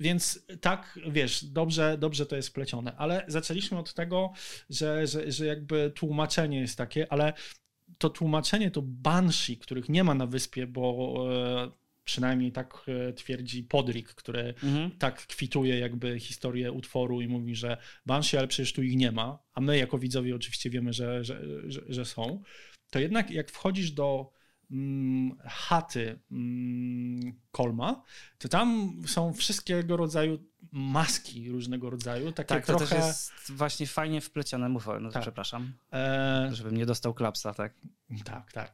[0.00, 4.32] Więc tak, wiesz, dobrze, dobrze to jest splecione, ale zaczęliśmy od tego,
[4.70, 7.32] że, że, że jakby tłumaczenie jest takie, ale
[7.98, 11.70] to tłumaczenie to Banshee, których nie ma na wyspie, bo e,
[12.04, 14.90] przynajmniej tak e, twierdzi Podrick, który Mhm.
[14.90, 19.38] tak kwituje jakby historię utworu i mówi, że Banshee, ale przecież tu ich nie ma,
[19.54, 22.42] a my jako widzowie oczywiście wiemy, że, że, że, że są,
[22.90, 24.35] to jednak jak wchodzisz do
[25.44, 28.02] chaty mm, Kolma,
[28.38, 30.38] to tam są wszystkiego rodzaju
[30.72, 32.96] maski różnego rodzaju, takie Tak, to trochę...
[32.96, 34.68] też jest właśnie fajnie wplecione.
[34.68, 35.22] Mów, no, Tak.
[35.22, 37.74] przepraszam, e, żebym nie dostał klapsa, tak?
[38.24, 38.72] Tak, tak.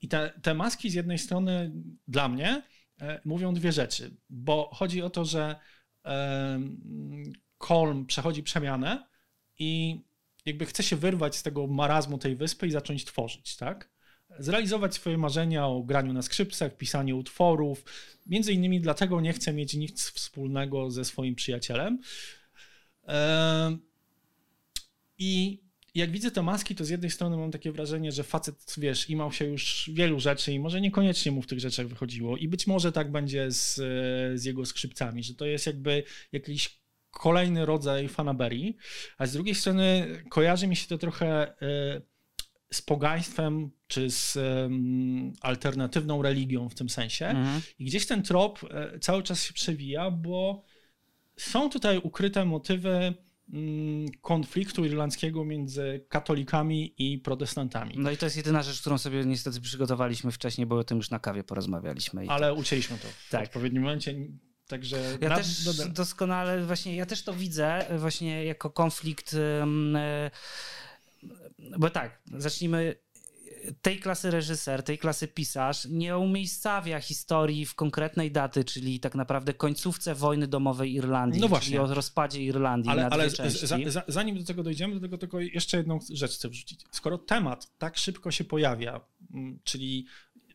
[0.00, 1.72] I te, te maski z jednej strony
[2.08, 2.62] dla mnie
[3.00, 5.56] e, mówią dwie rzeczy, bo chodzi o to, że
[6.04, 6.60] e,
[7.58, 9.06] Kolm przechodzi przemianę
[9.58, 10.00] i
[10.46, 13.91] jakby chce się wyrwać z tego marazmu tej wyspy i zacząć tworzyć, tak?
[14.38, 17.84] Zrealizować swoje marzenia o graniu na skrzypcach, pisaniu utworów.
[18.26, 21.98] Między innymi dlatego nie chce mieć nic wspólnego ze swoim przyjacielem.
[23.08, 23.76] E,
[25.18, 25.62] I
[25.94, 29.32] jak widzę te maski, to z jednej strony mam takie wrażenie, że facet, wiesz, imał
[29.32, 32.36] się już wielu rzeczy i może niekoniecznie mu w tych rzeczach wychodziło.
[32.36, 33.74] I być może tak będzie z,
[34.40, 38.76] z jego skrzypcami, że to jest jakby jakiś kolejny rodzaj fanaberii,
[39.18, 41.26] a z drugiej strony kojarzy mi się to trochę
[41.62, 42.11] e,
[42.72, 47.26] z pogaństwem, czy z em, alternatywną religią w tym sensie.
[47.26, 47.60] Mhm.
[47.78, 50.62] I gdzieś ten trop e, cały czas się przewija, bo
[51.36, 53.14] są tutaj ukryte motywy
[53.52, 57.94] mm, konfliktu irlandzkiego między katolikami i protestantami.
[57.96, 61.10] No i to jest jedyna rzecz, którą sobie niestety przygotowaliśmy wcześniej, bo o tym już
[61.10, 62.24] na kawie porozmawialiśmy.
[62.28, 63.42] Ale ucięliśmy to w Tak.
[63.42, 64.14] odpowiednim momencie,
[64.66, 65.18] także...
[65.20, 70.30] Ja na- też doskonale, właśnie ja też to widzę e, właśnie jako konflikt, e,
[71.78, 72.96] bo tak, zacznijmy,
[73.82, 79.54] tej klasy reżyser, tej klasy pisarz nie umiejscawia historii w konkretnej daty, czyli tak naprawdę
[79.54, 81.82] końcówce wojny domowej Irlandii, No czyli właśnie.
[81.82, 85.18] o rozpadzie Irlandii Ale, na dwie ale za, za, zanim do tego dojdziemy, do tego
[85.18, 86.80] tylko jeszcze jedną rzecz chcę wrzucić.
[86.90, 89.00] Skoro temat tak szybko się pojawia,
[89.34, 90.06] mm, czyli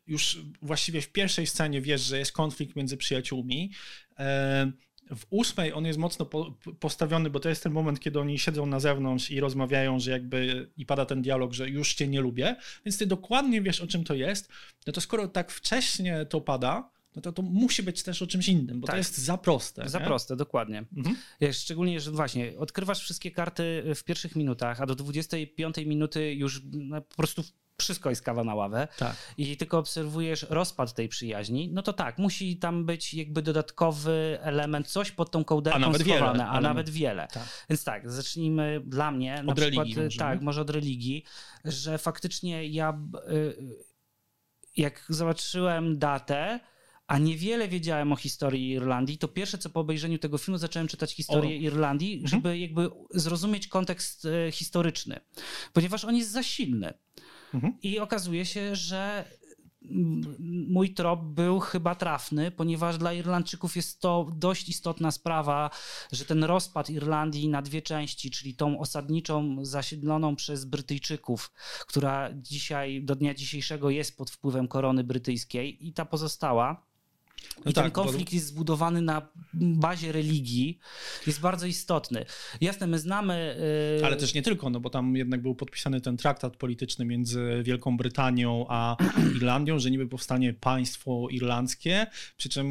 [0.08, 3.71] już właściwie w pierwszej scenie wiesz, że jest konflikt między przyjaciółmi,
[4.19, 4.71] e,
[5.15, 8.65] W ósmej on jest mocno po, postawiony, bo to jest ten moment, kiedy oni siedzą
[8.65, 12.56] na zewnątrz i rozmawiają, że jakby i pada ten dialog, że już cię nie lubię,
[12.86, 14.50] więc ty dokładnie wiesz, o czym to jest.
[14.88, 18.48] No to skoro tak wcześnie to pada, no to to musi być też o czymś
[18.48, 18.93] innym, bo Tak.
[18.93, 19.89] to jest za proste.
[19.89, 20.06] Za nie?
[20.06, 20.86] proste, dokładnie.
[20.98, 21.15] Mhm.
[21.54, 27.02] Szczególnie, że właśnie odkrywasz wszystkie karty w pierwszych minutach, a do 25 minuty już no,
[27.02, 27.43] po prostu
[27.81, 29.15] wszystko jest kawa na ławę Tak.
[29.37, 34.87] i tylko obserwujesz rozpad tej przyjaźni, no to tak, musi tam być jakby dodatkowy element,
[34.87, 36.63] coś pod tą kołderką A nawet wiele schowane, a elementów.
[36.63, 37.27] nawet wiele.
[37.33, 37.43] Tak.
[37.69, 40.45] Więc tak, zacznijmy dla mnie na Od przykład, religii może, tak, nie?
[40.45, 41.23] może od religii,
[41.65, 42.99] że faktycznie ja
[43.31, 43.55] y,
[44.77, 46.59] jak zobaczyłem datę,
[47.07, 51.13] a niewiele wiedziałem o historii Irlandii, to pierwsze co po obejrzeniu tego filmu zacząłem czytać
[51.13, 51.61] historię O.
[51.61, 52.29] Irlandii, Mhm.
[52.29, 55.19] żeby jakby zrozumieć kontekst e, historyczny,
[55.73, 56.93] ponieważ on jest za silny.
[57.53, 57.77] Mhm.
[57.81, 59.25] I okazuje się, że
[59.81, 60.36] mm,
[60.69, 65.69] mój trop był chyba trafny, ponieważ dla Irlandczyków jest to dość istotna sprawa,
[66.12, 71.51] że ten rozpad Irlandii na dwie części, czyli tą osadniczą, zasiedloną przez Brytyjczyków,
[71.88, 76.87] która dzisiaj, do dnia dzisiejszego jest pod wpływem korony brytyjskiej i ta pozostała,
[77.65, 80.80] No i ten tak, bo- konflikt jest zbudowany na bazie religii,
[81.28, 82.26] jest bardzo istotny.
[82.62, 83.58] Jasne, my znamy...
[84.00, 87.62] yy, Ale też nie tylko, no bo tam jednak był podpisany ten traktat polityczny między
[87.63, 88.97] Wielką Brytanią a
[89.36, 92.67] Irlandią, że niby powstanie państwo irlandzkie, przy czym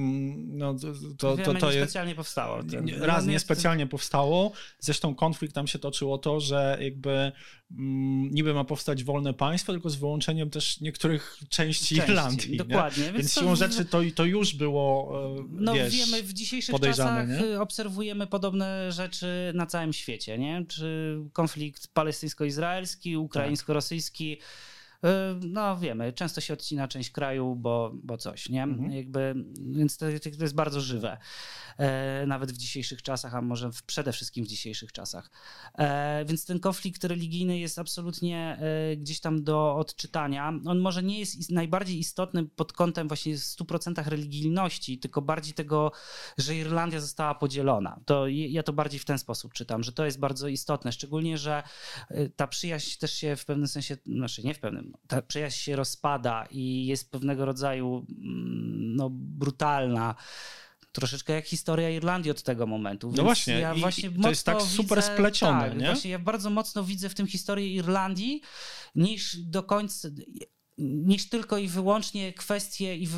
[0.59, 0.87] no, to,
[1.19, 1.91] to, to, to nie jest...
[1.91, 2.63] specjalnie powstało.
[2.63, 4.53] Ten- no, Raz nie- niespecjalnie powstało.
[4.81, 7.33] Zresztą konflikt tam się toczył o to, że jakby
[7.71, 12.51] niby ma powstać wolne państwo, tylko z wyłączeniem też niektórych części, Części, Irlandii.
[12.51, 12.57] nie?
[12.57, 13.05] dokładnie.
[13.05, 16.81] Więc, Więc to siłą rzeczy to, to już było, e, No wiesz, wiemy, w dzisiejszych
[16.81, 17.45] czasach nie?
[17.45, 20.65] y, obserwujemy podobne rzeczy na całym świecie, nie?
[20.69, 24.33] Czy konflikt palestyńsko-izraelski, ukraińsko-rosyjski.
[24.33, 24.76] y,
[25.41, 28.63] No wiemy, często się odcina część kraju, bo, bo coś, nie?
[28.63, 28.91] Mhm.
[28.91, 30.07] Jakby, więc to,
[30.39, 31.19] to jest bardzo żywe.
[31.79, 35.31] E, nawet w dzisiejszych czasach, a może w, przede wszystkim w dzisiejszych czasach.
[35.79, 40.53] E, więc ten konflikt religijny jest absolutnie e, gdzieś tam do odczytania.
[40.67, 45.93] On może nie jest najbardziej istotny pod kątem właśnie 100% religijności, tylko bardziej tego,
[46.39, 48.01] że Irlandia została podzielona.
[48.05, 51.63] To ja to bardziej w ten sposób czytam, że to jest bardzo istotne, szczególnie, że
[52.37, 56.47] ta przyjaźń też się w pewnym sensie, znaczy nie w pewnym, ta przyjaźń się rozpada
[56.51, 60.15] i jest pewnego rodzaju mm, no, brutalna.
[60.93, 63.11] Troszeczkę jak historia Irlandii od tego momentu.
[63.11, 65.87] Więc właśnie, Ja właśnie to jest tak super widzę- splecione, tak, nie?
[65.87, 68.41] Właśnie ja bardzo mocno widzę w tym historię Irlandii
[68.95, 70.09] niż do końca,
[70.79, 73.09] niż tylko i wyłącznie kwestie i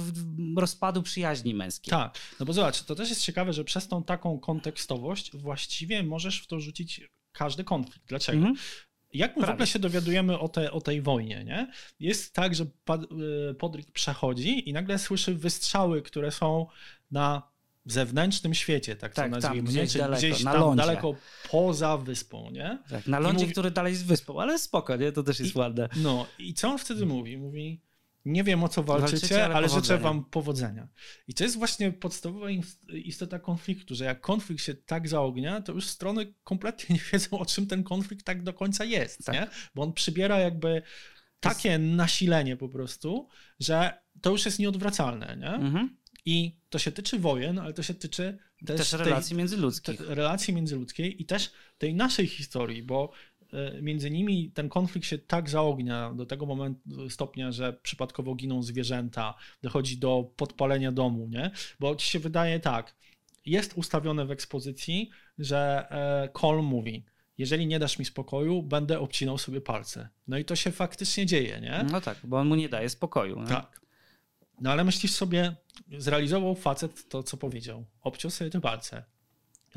[0.57, 1.91] rozpadu przyjaźni męskiej.
[1.91, 6.41] Tak, no bo zobacz, to też jest ciekawe, że przez tą taką kontekstowość właściwie możesz
[6.41, 7.01] w to rzucić
[7.33, 8.09] każdy konflikt.
[8.09, 8.39] Dlaczego?
[8.39, 8.57] Mhm.
[9.12, 9.53] Jak my w Prawie.
[9.53, 11.73] ogóle się dowiadujemy o, te, o tej wojnie, nie?
[12.01, 12.64] Jest tak, że
[13.51, 16.66] y, Podrick przechodzi i nagle słyszy wystrzały, które są
[17.11, 17.42] na
[17.85, 19.87] zewnętrznym świecie, tak, Tak, to tam, nazwijmy, gdzieś nie?
[19.88, 20.77] Czyli daleko, gdzieś tam lądzie.
[20.83, 21.14] daleko
[21.51, 22.79] poza wyspą, nie?
[22.90, 25.12] Tak, na lądzie, mówi- który dalej jest wyspą, ale spoko, nie?
[25.12, 25.88] To też jest I- ładne.
[25.97, 27.37] No i co on wtedy mówi?
[27.38, 27.81] Mówi,
[28.29, 30.88] nie wiem o co walczycie, Walczycie, ale ale, życzę wam powodzenia.
[31.29, 32.47] I to jest właśnie podstawowa
[33.05, 37.47] istota konfliktu, że jak konflikt się tak zaognia, to już strony kompletnie nie wiedzą, o
[37.47, 39.35] czym ten konflikt tak do końca jest, Tak.
[39.35, 39.47] nie?
[39.75, 40.83] Bo on przybiera jakby
[41.41, 43.29] takie nasilenie po prostu,
[43.61, 45.51] że to już jest nieodwracalne, nie?
[45.55, 45.97] Mhm.
[46.25, 49.99] I to się tyczy wojen, ale to się tyczy też, Też tej- relacji międzyludzkich.
[49.99, 53.12] te- relacji międzyludzkiej i też tej naszej historii, bo
[53.83, 59.35] między nimi ten konflikt się tak zaognia do tego momentu, stopnia, że przypadkowo giną zwierzęta,
[59.63, 61.51] dochodzi do podpalenia domu, nie?
[61.81, 62.95] Bo ci się wydaje tak,
[63.47, 67.05] jest ustawione w ekspozycji, że e, Cole mówi,
[67.39, 70.09] jeżeli nie dasz mi spokoju, będę obcinał sobie palce.
[70.29, 71.87] No i to się faktycznie dzieje, nie?
[71.91, 73.45] No tak, bo on mu nie daje spokoju.
[73.49, 73.81] Tak.
[74.61, 75.57] No ale myślisz sobie,
[75.99, 77.85] zrealizował facet to, co powiedział.
[78.01, 79.05] Obciął sobie te palce.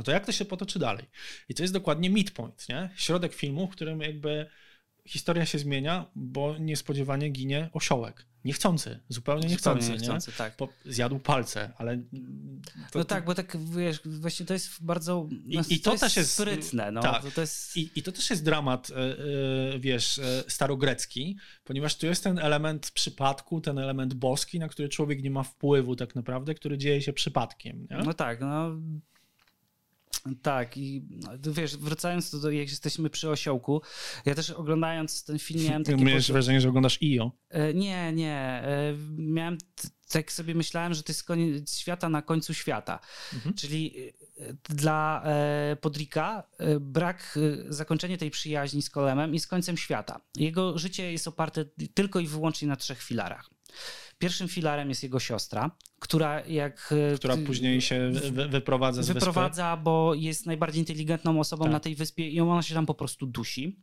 [0.02, 1.06] No to jak to się potoczy dalej?
[1.50, 2.90] I to jest dokładnie midpoint, nie?
[2.96, 4.46] Środek filmu, w którym jakby
[5.06, 8.26] historia się zmienia, bo niespodziewanie ginie osiołek.
[8.46, 10.08] Niechcący, zupełnie niechcący, Zupełnie nie?
[10.08, 10.56] niechcący, tak.
[10.56, 11.98] Po, zjadł palce, ale...
[12.92, 15.28] To, no tak, bo tak wiesz, właśnie to jest bardzo.
[15.48, 16.92] I- No, i to też jest- sprytne.
[16.92, 17.24] No, tak.
[17.24, 17.78] to, to jest.
[17.78, 18.96] I, I to też jest dramat, e,
[19.76, 24.90] e, wiesz, e, starogrecki, ponieważ tu jest ten element przypadku, ten element boski, na który
[24.90, 27.88] człowiek nie ma wpływu tak naprawdę, który dzieje się przypadkiem.
[27.92, 27.98] Nie?
[27.98, 28.72] No tak, no.
[30.42, 33.82] Tak, i no, wiesz, wracając do, jak jesteśmy przy osiołku,
[34.26, 37.32] ja też oglądając ten film miałem takie Miałeś poczucie- wrażenie, że oglądasz IO.
[37.50, 38.38] E, Nie, nie.
[38.66, 39.58] e, Miałem,
[40.12, 43.00] tak sobie myślałem, że to jest koniec świata na końcu świata.
[43.34, 43.56] Mhm.
[43.56, 43.94] Czyli
[44.40, 45.24] e, dla
[45.82, 46.44] Podrika
[46.80, 50.22] brak, zakończenie tej przyjaźni z Kolemem jest końcem świata.
[50.36, 53.50] Jego życie jest oparte tylko i wyłącznie na trzech filarach.
[54.22, 56.94] Pierwszym filarem jest jego siostra, która jak...
[57.14, 59.20] e, Która później się wy, wyprowadza z wyspy.
[59.20, 61.72] wyprowadza, bo jest najbardziej inteligentną osobą Tak.
[61.74, 63.80] na tej wyspie i ona się tam po prostu dusi.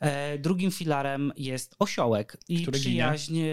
[0.00, 2.90] E, drugim filarem jest osiołek i Który ginie.
[2.90, 3.44] przyjaźń e,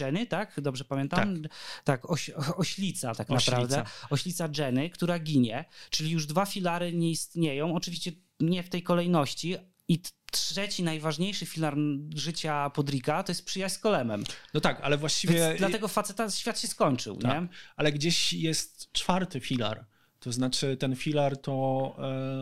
[0.00, 0.60] Jenny, tak?
[0.60, 1.42] Dobrze pamiętam?
[1.84, 3.50] Tak, oś, oślica tak Oślica.
[3.56, 3.90] naprawdę.
[4.10, 7.74] Oślica Jenny, która ginie, czyli już dwa filary nie istnieją.
[7.74, 9.56] Oczywiście nie w tej kolejności.
[9.90, 11.76] I trzeci, najważniejszy filar
[12.14, 14.24] życia Podrika to jest przyjaźń z Kolemem.
[14.54, 15.34] No tak, ale właściwie...
[15.34, 17.48] Więc dlatego faceta świat się skończył, Tak, nie?
[17.76, 19.84] ale gdzieś jest czwarty filar.
[20.20, 21.96] To znaczy ten filar to,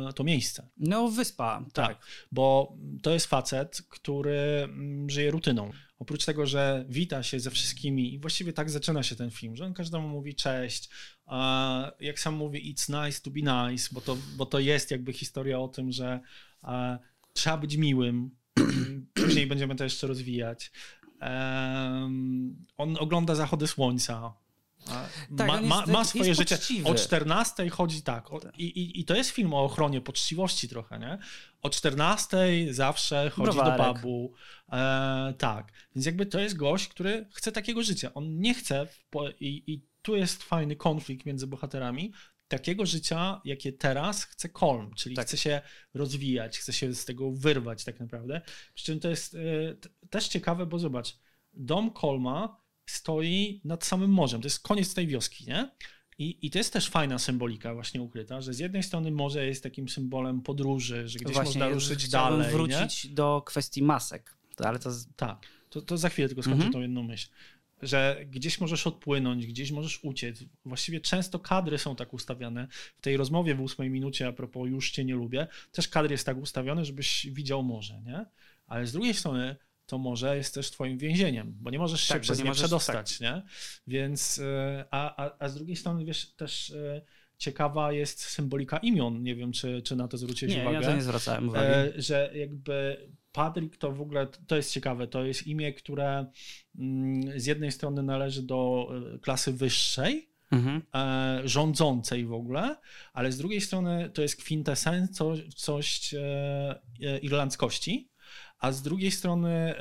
[0.09, 0.69] e, to miejsce.
[0.77, 1.87] No, wyspa, tak.
[1.87, 5.71] Tak, bo to jest facet, który mm, żyje rutyną.
[5.99, 9.65] Oprócz tego, że wita się ze wszystkimi i właściwie tak zaczyna się ten film, że
[9.65, 10.91] on każdemu mówi cześć,
[11.27, 15.13] a jak sam mówi it's nice to be nice, bo to, bo to jest jakby
[15.13, 16.21] historia o tym, że
[16.65, 16.99] e,
[17.37, 18.31] trzeba być miłym,
[19.15, 20.73] później będziemy to jeszcze rozwijać.
[21.21, 24.35] Em, on ogląda zachody słońca.
[25.37, 26.57] Tak, ma, ma, ma swoje życie.
[26.57, 26.89] poczciwy.
[26.89, 28.33] O 14 chodzi tak.
[28.33, 31.19] O, i, i, I to jest film o ochronie poczciwości trochę, nie?
[31.63, 32.39] O 14
[32.71, 33.87] zawsze chodzi Browarek.
[33.87, 34.33] do pubu.
[34.73, 35.73] E, tak.
[35.95, 38.15] Więc jakby to jest gość, który chce takiego życia.
[38.15, 38.87] On nie chce,
[39.41, 42.13] i, i tu jest fajny konflikt między bohaterami,
[42.49, 45.27] takiego życia, jakie teraz chce Colm, czyli Tak.
[45.27, 45.61] chce się
[45.95, 48.41] rozwijać, chce się z tego wyrwać tak naprawdę.
[48.75, 49.39] Przy czym to jest e,
[50.11, 51.19] też ciekawe, bo zobacz,
[51.53, 55.71] dom Colma stoi nad samym morzem, to jest koniec tej wioski, nie?
[56.19, 59.63] I, I to jest też fajna symbolika właśnie ukryta, że z jednej strony morze jest
[59.63, 62.53] takim symbolem podróży, że gdzieś Właśnie, można ruszyć dalej, nie?
[62.53, 66.73] wrócić do kwestii masek, ale to z- Tak, to, to za chwilę tylko skończę Mhm.
[66.73, 67.29] tą jedną myśl.
[67.83, 70.45] Że gdzieś możesz odpłynąć, gdzieś możesz uciec.
[70.65, 72.69] Właściwie często kadry są tak ustawiane.
[72.99, 76.27] W tej rozmowie w ósmej minucie, a propos już cię nie lubię, też kadr jest
[76.27, 78.27] tak ustawiony, żebyś widział morze, nie?
[78.67, 82.19] Ale z drugiej strony to morze jest też twoim więzieniem, bo nie możesz się Tak,
[82.19, 83.43] bo przez nie nie możesz- przedostać, nie?
[83.87, 87.03] Więc, e, a, a, a z drugiej strony, wiesz, też e,
[87.39, 89.23] ciekawa jest symbolika imion.
[89.23, 90.81] Nie wiem, czy, czy na to zwróciłeś nie, uwagę.
[90.81, 91.67] ja to nie zwracałem uwagi.
[91.67, 92.97] E, że jakby
[93.33, 96.27] Patrick to w ogóle, to jest ciekawe, to jest imię, które
[96.79, 100.83] mm, z jednej strony należy do e, klasy wyższej, Mhm.
[100.95, 102.77] e, rządzącej w ogóle,
[103.13, 108.11] ale z drugiej strony to jest kwintesencja e, e, irlandzkości,
[108.59, 109.75] a z drugiej strony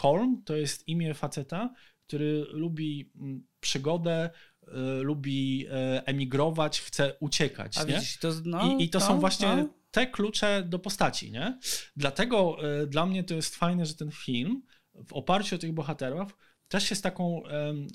[0.00, 1.74] Colm to jest imię faceta,
[2.06, 4.30] który lubi mm, przygodę,
[5.02, 7.78] lubi e, emigrować, chce uciekać.
[7.78, 7.94] A nie?
[7.94, 9.68] widzisz, to, no, I, I to no, są właśnie no.
[9.90, 11.58] te klucze do postaci, nie?
[11.96, 14.62] Dlatego e, dla mnie to jest fajne, że ten film
[15.06, 16.36] w oparciu o tych bohaterów
[16.68, 17.42] też jest taką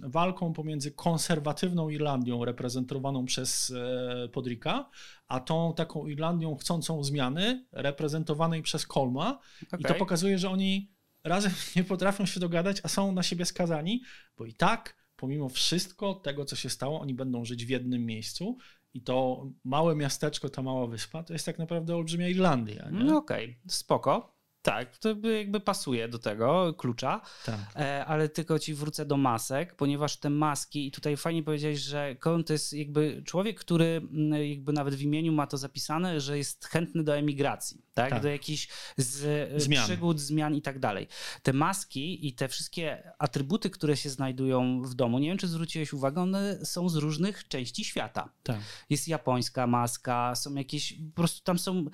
[0.04, 4.90] walką pomiędzy konserwatywną Irlandią reprezentowaną przez e, Podrika,
[5.28, 9.40] a tą taką Irlandią chcącą zmiany reprezentowanej przez Colma.
[9.80, 10.92] I to pokazuje, że oni
[11.24, 14.02] razem nie potrafią się dogadać, a są na siebie skazani,
[14.38, 18.58] bo i tak, pomimo wszystko tego, co się stało, oni będą żyć w jednym miejscu.
[18.94, 22.90] I to małe miasteczko, ta mała wyspa, to jest tak naprawdę olbrzymia Irlandia.
[22.90, 23.04] Nie?
[23.04, 24.31] No okej, spoko.
[24.62, 27.60] Tak, to by jakby pasuje do tego klucza, tak.
[27.76, 32.16] e, ale tylko ci wrócę do masek, ponieważ te maski, i tutaj fajnie powiedziałeś, że
[32.16, 36.38] Cohen to jest jakby człowiek, który mm, jakby nawet w imieniu ma to zapisane, że
[36.38, 38.10] jest chętny do emigracji, tak?
[38.10, 38.22] Tak.
[38.22, 39.86] Do jakichś z, e, Zmian.
[39.86, 41.08] przygód, zmian i tak dalej.
[41.44, 45.94] Te maski i te wszystkie atrybuty, które się znajdują w domu, nie wiem, czy zwróciłeś
[45.94, 48.30] uwagę, one są z różnych części świata.
[48.44, 48.60] tak.
[48.90, 51.86] Jest japońska maska, są jakieś, po prostu tam są,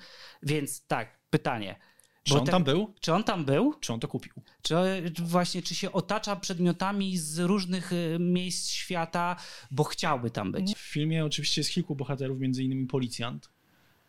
[0.42, 1.76] więc tak, pytanie.
[2.24, 2.94] Czy on te- tam był?
[3.00, 3.74] Czy on tam był?
[3.80, 4.32] Czy on to kupił?
[4.62, 4.74] Czy
[5.22, 9.36] właśnie, czy się otacza przedmiotami z różnych y, miejsc świata,
[9.70, 10.74] bo chciałby tam być?
[10.74, 13.48] W filmie oczywiście jest kilku bohaterów, między innymi policjant,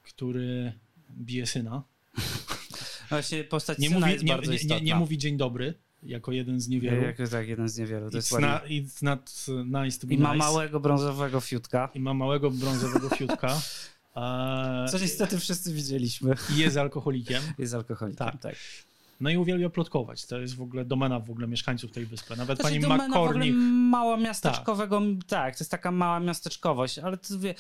[0.03, 0.73] który
[1.11, 1.83] bije syna.
[3.09, 4.75] Właśnie postać Nie syna mówi, jest nie, bardzo nie, istotna.
[4.77, 7.01] nie, nie mówi dzień dobry, jako jeden z niewielu.
[7.01, 8.09] Jak, tak, jeden z niewielu.
[8.11, 8.47] To jest It's, ładnie.
[8.49, 9.45] not, it's not
[9.85, 10.45] nice to be I ma nice.
[10.45, 11.89] małego brązowego fiutka.
[11.93, 13.61] I ma małego brązowego fiutka.
[14.91, 16.36] Co niestety wszyscy widzieliśmy.
[16.55, 17.43] Jest alkoholikiem.
[17.58, 18.41] Jest alkoholikiem, Tak.
[18.41, 18.55] tak.
[19.21, 20.25] No i uwielbia plotkować.
[20.25, 22.36] To jest w ogóle domena w ogóle mieszkańców tej wyspy.
[22.36, 23.55] Nawet Znaczy, pani McCormick.
[23.91, 25.55] mała miasteczkowego, tak.
[25.55, 27.55] to jest taka mała miasteczkowość, ale to, wie,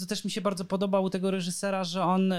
[0.00, 2.34] to też mi się bardzo podoba u tego reżysera, że on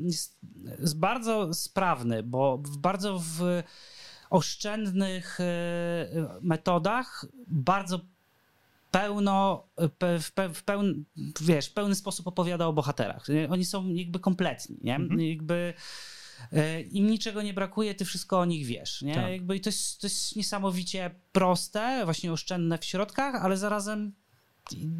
[0.00, 0.38] jest,
[0.80, 3.62] jest bardzo sprawny, bo w bardzo w
[4.30, 8.00] oszczędnych e, metodach bardzo
[8.90, 11.04] pełno, pe, w, pe, w, pełn,
[11.40, 13.26] wiesz, w pełny sposób opowiada o bohaterach.
[13.48, 14.96] Oni są jakby kompletni, nie?
[14.96, 15.20] Mhm.
[15.20, 15.74] Jakby
[16.52, 19.14] e, im niczego nie brakuje, ty wszystko o nich wiesz, nie?
[19.14, 19.32] Tak.
[19.32, 24.12] Jakby i to jest, to jest niesamowicie proste, właśnie oszczędne w środkach, ale zarazem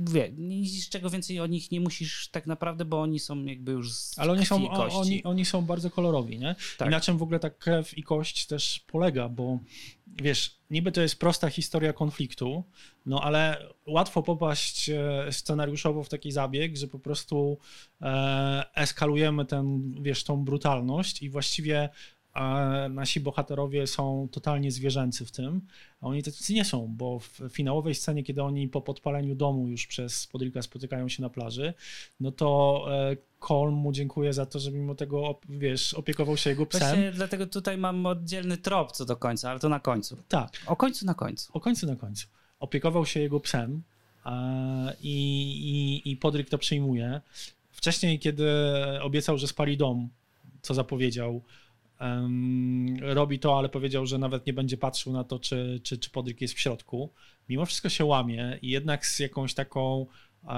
[0.01, 3.93] wie, nic czego więcej o nich nie musisz tak naprawdę, bo oni są jakby już
[3.93, 6.55] z Ale oni są, o, oni, oni są bardzo kolorowi, nie?
[6.79, 6.89] Tak.
[6.89, 9.59] I na czym w ogóle ta krew i kość też polega, bo
[10.07, 12.65] wiesz, niby to jest prosta historia konfliktu,
[13.07, 17.59] no ale łatwo popaść e, scenariuszowo w taki zabieg, że po prostu
[18.03, 21.89] e, eskalujemy ten, wiesz, tą brutalność i właściwie
[22.35, 25.61] e, nasi bohaterowie są totalnie zwierzęcy w tym,
[26.01, 29.87] a oni tacy nie są, bo w finałowej scenie, kiedy oni po podpaleniu domu już
[29.87, 31.75] przez Podrika spotykają się na plaży,
[32.21, 33.17] no to e,
[33.49, 36.81] Colm mu dziękuję za to, że mimo tego, wiesz, opiekował się jego psem.
[36.81, 40.17] Właśnie dlatego tutaj mam oddzielny trop co do końca, ale to na końcu.
[40.29, 41.51] Tak, O końcu na końcu.
[41.53, 42.27] o końcu na końcu.
[42.61, 43.83] Opiekował się jego psem
[45.03, 45.15] i,
[46.05, 47.21] i, i Podryk to przyjmuje.
[47.73, 48.47] Wcześniej, kiedy
[49.03, 50.09] obiecał, że spali dom,
[50.63, 51.43] co zapowiedział,
[53.01, 56.41] robi to, ale powiedział, że nawet nie będzie patrzył na to, czy, czy, czy Podryk
[56.41, 57.13] jest w środku.
[57.49, 60.07] Mimo wszystko się łamie i jednak z jakąś taką
[60.45, 60.49] e,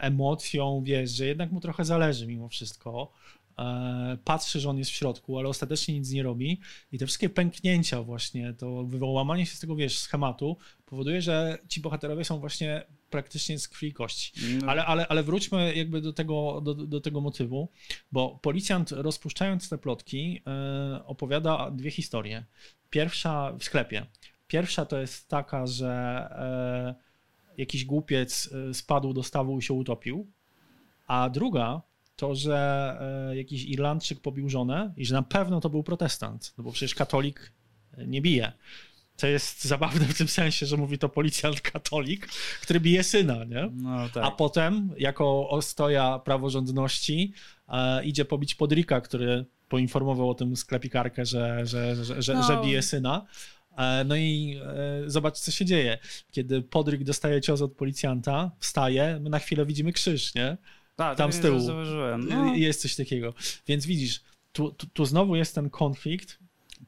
[0.00, 3.12] emocją, wiesz, że jednak mu trochę zależy mimo wszystko.
[3.58, 6.60] E, patrzy, że on jest w środku, ale ostatecznie nic nie robi
[6.92, 10.56] i te wszystkie pęknięcia właśnie, to wyłamanie się z tego, wiesz, schematu
[10.86, 14.32] powoduje, że ci bohaterowie są właśnie praktycznie z krwi i kości.
[14.66, 17.68] Ale, ale, ale wróćmy jakby do tego, do, do tego motywu,
[18.12, 22.44] bo policjant rozpuszczając te plotki e, opowiada dwie historie.
[22.90, 24.06] Pierwsza w sklepie.
[24.46, 26.94] Pierwsza to jest taka, że e,
[27.58, 30.32] jakiś głupiec e, spadł do stawu i się utopił,
[31.06, 31.82] a druga
[32.16, 32.98] to, że
[33.34, 37.52] jakiś Irlandczyk pobił żonę i że na pewno to był protestant, no bo przecież katolik
[38.06, 38.52] nie bije.
[39.18, 42.26] To jest zabawne w tym sensie, że mówi to policjant katolik,
[42.62, 43.70] który bije syna, nie?
[43.74, 44.24] No tak.
[44.24, 47.32] A potem, jako ostoja praworządności,
[47.68, 52.42] e, idzie pobić Podrika, który poinformował o tym sklepikarkę, że, że, że, że, No.
[52.42, 53.26] że bije syna.
[53.76, 54.60] E, No i
[55.06, 55.98] e, zobacz, co się dzieje.
[56.30, 60.56] Kiedy Podryk dostaje cios od policjanta, wstaje, my na chwilę widzimy krzyż, nie?
[60.96, 61.60] tak, tam tak z tyłu.
[61.60, 62.28] Zauważyłem.
[62.28, 62.54] No.
[62.54, 63.34] Jest coś takiego.
[63.66, 64.20] Więc widzisz,
[64.52, 66.38] tu, tu, tu znowu jest ten konflikt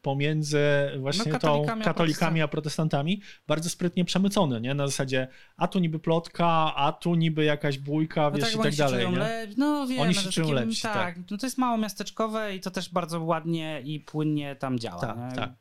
[0.03, 0.59] pomiędzy
[0.99, 4.75] właśnie No, tą katolikami a katolikami a protestantami, bardzo sprytnie przemycony, nie?
[4.75, 8.63] Na zasadzie, a tu niby plotka, a tu niby jakaś bójka, No wiesz, tak, i
[8.63, 9.47] tak dalej, czują nie?
[9.57, 10.93] No wiem, Oni no się czują takim- lepsi, tak.
[10.95, 11.31] tak.
[11.31, 15.01] No to jest mało miasteczkowe i to też bardzo ładnie i płynnie tam działa.
[15.01, 15.53] Tak, tak.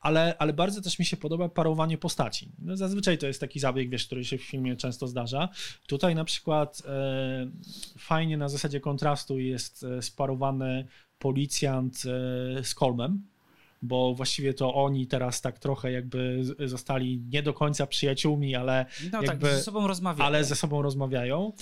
[0.00, 2.52] Ale, ale bardzo też mi się podoba parowanie postaci.
[2.58, 5.48] No, zazwyczaj to jest taki zabieg, wiesz, który się w filmie często zdarza.
[5.86, 7.50] Tutaj na przykład e,
[7.98, 10.86] fajnie na zasadzie kontrastu jest e, sparowany
[11.18, 13.26] policjant e, z Kolmem,
[13.84, 19.22] bo właściwie to oni teraz tak trochę jakby zostali nie do końca przyjaciółmi, ale, No
[19.22, 20.26] jakby, tak, ze sobą rozmawiają.
[20.26, 21.52] ale ze sobą rozmawiają.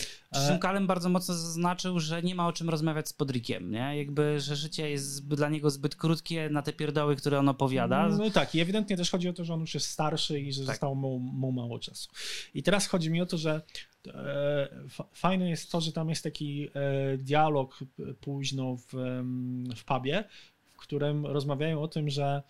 [0.48, 3.96] Czym Kalem bardzo mocno zaznaczył, że nie ma o czym rozmawiać z Podrikiem, nie?
[3.98, 8.08] Jakby, że życie jest dla niego zbyt krótkie na te pierdoły, które on opowiada.
[8.08, 10.60] No tak, i ewidentnie też chodzi o to, że on już jest starszy i że
[10.60, 10.66] Tak.
[10.66, 12.10] zostało mu, mu mało czasu.
[12.54, 13.60] I teraz chodzi mi o to, że
[14.06, 17.78] e, fa- fajne jest to, że tam jest taki e, dialog
[18.20, 18.92] późno w,
[19.76, 20.24] w pubie,
[20.82, 22.42] którym rozmawiają o tym, że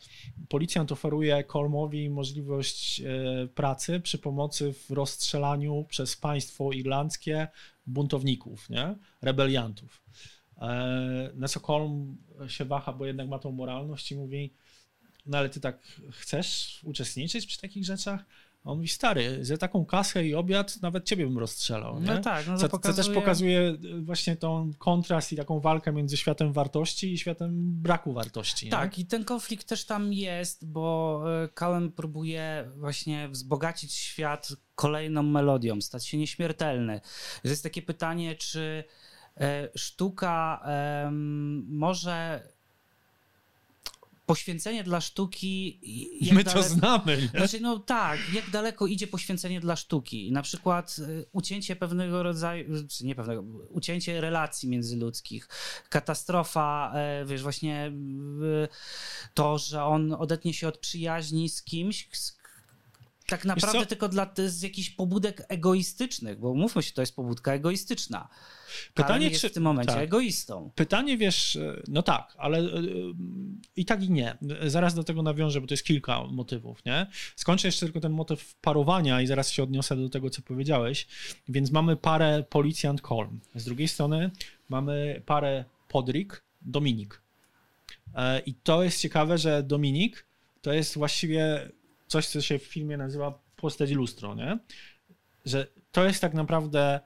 [0.48, 3.04] policjant oferuje Colmowi możliwość e,
[3.48, 7.48] pracy przy pomocy w rozstrzelaniu przez państwo irlandzkie
[7.86, 8.94] buntowników, nie?
[9.22, 10.02] rebeliantów.
[10.58, 12.16] E, Na co Colm
[12.48, 14.54] się waha, bo jednak ma tą moralność i mówi,
[15.26, 18.24] no ale ty tak chcesz uczestniczyć przy takich rzeczach?
[18.64, 22.00] On mówi, stary, za taką kasę i obiad nawet ciebie bym rozstrzelał.
[22.00, 22.06] Nie?
[22.06, 23.04] No tak, no to co, co pokazuje...
[23.04, 28.12] też pokazuje y, właśnie tą kontrast i taką walkę między światem wartości i światem braku
[28.12, 28.66] wartości.
[28.66, 28.70] nie?
[28.70, 35.22] Tak, i ten konflikt też tam jest, bo e, Callum próbuje właśnie wzbogacić świat kolejną
[35.22, 37.00] melodią, stać się nieśmiertelny.
[37.42, 38.84] To jest takie pytanie, czy
[39.36, 40.62] e, sztuka
[41.68, 42.42] może
[44.26, 45.80] poświęcenie dla sztuki.
[46.32, 47.16] My to znamy.
[47.16, 47.28] Nie?
[47.38, 50.32] Znaczy, no tak, jak daleko idzie poświęcenie dla sztuki?
[50.32, 55.48] Na przykład y, ucięcie pewnego rodzaju, czy nie pewnego, ucięcie relacji międzyludzkich,
[55.88, 57.92] katastrofa, e, wiesz, właśnie
[58.64, 58.68] y,
[59.34, 62.41] to, że on odetnie się od przyjaźni z kimś, z,
[63.26, 68.28] tak naprawdę tylko dla, z jakichś pobudek egoistycznych, bo mówmy się, to jest pobudka egoistyczna.
[68.94, 70.02] Pytanie, jest czy- w tym momencie tak.
[70.02, 70.70] egoistą.
[70.74, 72.82] Pytanie, wiesz, e, no tak, ale e,
[73.76, 74.38] i tak i nie.
[74.66, 77.06] Zaraz do tego nawiążę, bo to jest kilka motywów, nie?
[77.36, 81.06] Skończę jeszcze tylko ten motyw parowania i zaraz się odniosę do tego, co powiedziałeś.
[81.48, 83.40] Więc mamy parę policjant Colm.
[83.54, 84.30] Z drugiej strony
[84.68, 87.22] mamy parę Podrick, Dominik.
[88.14, 90.26] E, I to jest ciekawe, że Dominik
[90.62, 91.70] to jest właściwie
[92.12, 94.58] coś, co się w filmie nazywa postać lustro, nie?
[95.44, 97.00] Że to jest tak naprawdę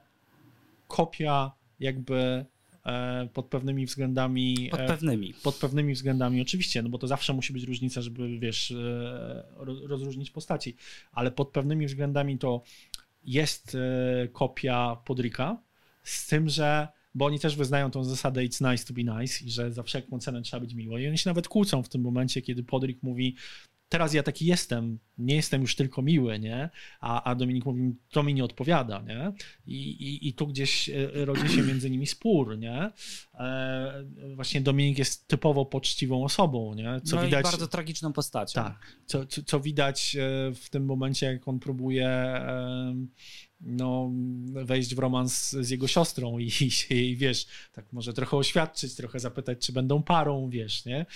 [0.88, 2.44] kopia jakby
[2.86, 5.34] e, pod pewnymi względami Pod e, pewnymi.
[5.42, 8.74] pod pewnymi względami oczywiście, no bo to zawsze musi być różnica, żeby wiesz, e,
[9.56, 10.76] ro- rozróżnić postaci,
[11.12, 12.62] ale pod pewnymi względami to
[13.24, 13.76] jest
[14.32, 15.62] kopia Podrika,
[16.02, 19.50] z tym, że bo oni też wyznają tą zasadę it's nice to be nice i
[19.50, 20.98] że za wszelką cenę trzeba być miło.
[20.98, 23.36] I oni się nawet kłócą w tym momencie, kiedy Podrik mówi
[23.88, 26.70] teraz ja taki jestem, nie jestem już tylko miły, nie?
[27.00, 29.32] A, a Dominik mówi, to mi nie odpowiada, nie?
[29.66, 32.90] I, i, i tu gdzieś e, rodzi się między nimi spór, nie?
[33.34, 37.00] E, właśnie Dominik jest typowo poczciwą osobą, nie?
[37.04, 37.42] Co no widać...
[37.42, 38.54] bardzo tragiczną postacią.
[38.54, 42.06] Tak, co, co, co widać e, w tym momencie, jak on próbuje
[43.60, 44.10] no,
[44.46, 48.94] wejść w romans z jego siostrą i, i się jej, wiesz, tak może trochę oświadczyć,
[48.94, 51.06] trochę zapytać, czy będą parą, wiesz, nie?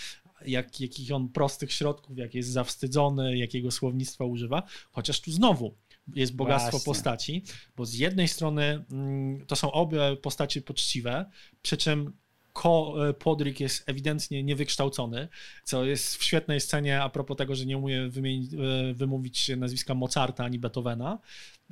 [0.46, 4.62] Jak, jakich on prostych środków, jak jest zawstydzony, jakiego słownictwa używa,
[4.92, 5.74] chociaż tu znowu
[6.14, 6.92] jest bogactwo Właśnie.
[6.92, 7.42] postaci,
[7.76, 11.30] bo z jednej strony mm, to są obie postacie poczciwe,
[11.62, 12.12] przy czym
[12.52, 15.28] Ko, e, Podrick jest ewidentnie niewykształcony,
[15.64, 19.94] co jest w świetnej scenie a propos tego, że nie umie wymienić, e, wymówić nazwiska
[19.94, 21.18] Mozarta ani Beethovena,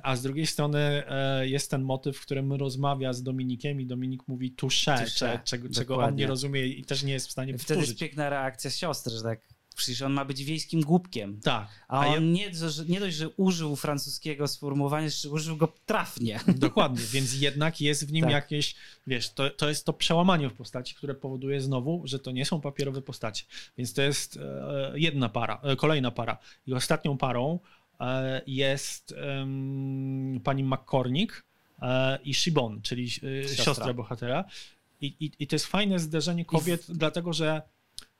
[0.03, 4.27] a z drugiej strony e, jest ten motyw, w którym rozmawia z Dominikiem i Dominik
[4.27, 4.55] mówi
[5.15, 7.99] cze- czego, czego on nie rozumie i też nie jest w stanie Wtedy jest powtórzyć.
[7.99, 9.39] piękna reakcja siostry, że tak,
[9.75, 11.39] przecież on ma być wiejskim głupkiem.
[11.41, 15.57] Tak, A a ja- on nie, że- nie dość, że użył francuskiego sformułowania, jeszcze użył
[15.57, 16.39] go trafnie.
[16.57, 18.31] Dokładnie, więc jednak jest w nim Tak.
[18.31, 18.75] jakieś,
[19.07, 22.61] wiesz, to, to jest to przełamanie w postaci, które powoduje znowu, że to nie są
[22.61, 23.43] papierowe postacie.
[23.77, 26.37] Więc to jest e, jedna para, e, kolejna para.
[26.67, 27.59] I ostatnią parą
[28.47, 31.43] jest em, pani McCormick
[31.81, 33.07] e, i Shibon, czyli e,
[33.43, 33.65] Siostra.
[33.65, 33.93] siostra.
[33.93, 34.45] bohatera.
[35.01, 37.61] I, i, I to jest fajne zderzenie kobiet, dlatego że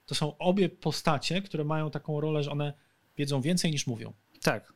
[0.06, 2.74] to są obie postacie, które mają taką rolę, że one
[3.18, 4.14] wiedzą więcej niż mówią.
[4.42, 4.74] Tak.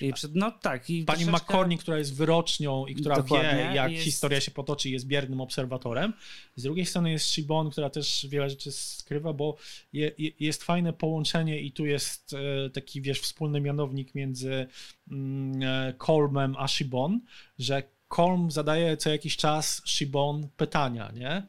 [0.00, 0.90] I przed, no tak.
[0.90, 4.50] I Pani troszeczkę- McCormick, która jest wyrocznią i która Dokładnie, wie, jak jest- historia się
[4.50, 6.12] potoczy, jest biernym obserwatorem.
[6.56, 9.56] Z drugiej strony jest Shibon, która też wiele rzeczy skrywa, bo
[9.92, 12.34] je, je, jest fajne połączenie i tu jest
[12.66, 14.66] e, taki, wiesz, wspólny mianownik między
[15.10, 17.20] mm, e, Colmem a Shibon,
[17.58, 21.46] że Colm zadaje co jakiś czas Shibon pytania, nie?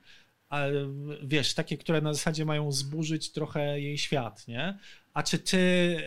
[0.49, 0.71] Ale
[1.23, 4.77] wiesz, takie, które na zasadzie mają zburzyć trochę jej świat, nie?
[5.13, 5.57] A czy ty...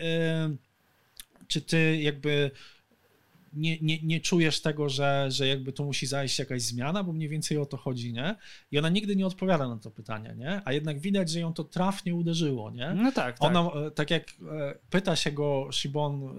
[0.03, 0.70] E,
[1.51, 2.51] czy ty jakby
[3.53, 7.29] nie, nie, nie czujesz tego, że, że jakby tu musi zajść jakaś zmiana, bo mniej
[7.29, 8.35] więcej o to chodzi, nie?
[8.71, 10.61] I ona nigdy nie odpowiada na to pytanie, nie?
[10.65, 12.93] A jednak widać, że ją to trafnie uderzyło, nie?
[12.95, 13.49] No tak, tak.
[13.49, 16.33] Ona, e, tak jak e, pyta się go Shibon e,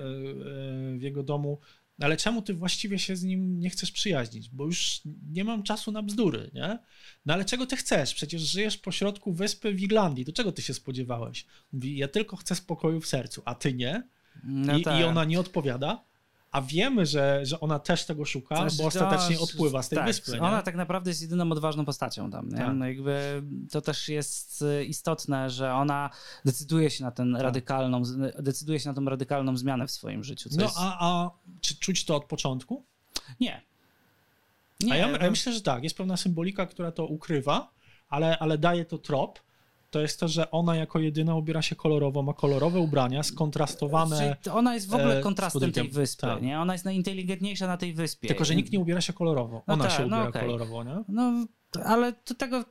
[0.99, 1.59] w jego domu,
[2.01, 4.49] ale czemu ty właściwie się z nim nie chcesz przyjaźnić?
[4.49, 5.01] Bo już
[5.33, 6.79] nie mam czasu na bzdury, nie?
[7.27, 8.15] No ale czego ty chcesz?
[8.15, 10.25] Przecież żyjesz pośrodku wyspy w Irlandii.
[10.25, 11.47] Do czego ty się spodziewałeś?
[11.73, 14.03] Mówi, ja tylko chcę spokoju w sercu, a ty nie?
[14.45, 15.01] No I, tak.
[15.01, 16.05] I ona nie odpowiada,
[16.53, 19.97] a wiemy, że, że ona też tego szuka, Znaczy, bo ostatecznie no, odpływa z tej
[19.97, 20.33] tak, wyspy.
[20.33, 20.41] Nie?
[20.41, 22.51] Ona tak naprawdę jest jedyną odważną postacią tam.
[22.51, 22.75] Tak.
[22.75, 26.11] No jakby to też jest y, istotne, że ona
[26.45, 28.03] decyduje się na ten radykalną,
[28.39, 30.51] decyduje się na tą radykalną zmianę w swoim życiu.
[30.57, 30.77] No jest...
[30.79, 31.31] a, a
[31.61, 32.85] czy czuć to od początku?
[33.41, 33.63] Nie.
[34.81, 35.83] Nie, a ja, no- ja myślę, że tak.
[35.83, 37.71] Jest pewna symbolika, która to ukrywa,
[38.09, 39.41] ale, ale daje to trop.
[39.93, 44.37] To jest to, że ona jako jedyna ubiera się kolorowo, ma kolorowe ubrania, skontrastowane.
[44.43, 46.43] Czyli ona jest w ogóle e, kontrastem tej wyspy, Tak.
[46.43, 46.61] nie?
[46.61, 48.29] Ona jest najinteligentniejsza na tej wyspie.
[48.29, 49.63] Tylko, że nikt nie ubiera się kolorowo.
[49.67, 50.43] No Ona tak, się no ubiera okej.
[50.43, 51.05] kolorowo, nie?
[51.09, 51.47] No,
[51.85, 52.65] ale to tego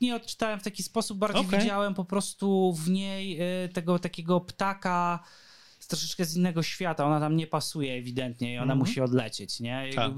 [0.00, 1.60] nie odczytałem w taki sposób, bardziej Okej.
[1.60, 5.24] widziałem po prostu w niej y, tego takiego ptaka
[5.88, 7.06] troszeczkę z innego świata.
[7.06, 8.78] Ona tam nie pasuje ewidentnie i ona Mhm.
[8.78, 9.90] musi odlecieć, nie?
[9.94, 10.12] Tak.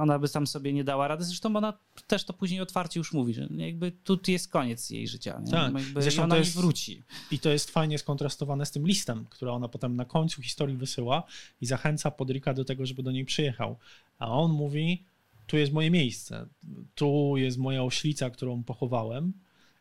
[0.00, 1.24] Ona by tam sobie nie dała rady.
[1.24, 1.72] Zresztą ona
[2.06, 5.40] też to później otwarcie już mówi, że jakby tu jest koniec jej życia.
[5.44, 5.50] Nie?
[5.52, 5.74] Tak.
[5.74, 7.02] Jakby Zresztą ona to jest- nie wróci.
[7.30, 11.22] I to jest fajnie skontrastowane z tym listem, który ona potem na końcu historii wysyła
[11.60, 13.76] i zachęca Podrika do tego, żeby do niej przyjechał.
[14.18, 15.04] A on mówi,
[15.46, 16.46] tu jest moje miejsce,
[16.94, 19.32] tu jest moja oślica, którą pochowałem.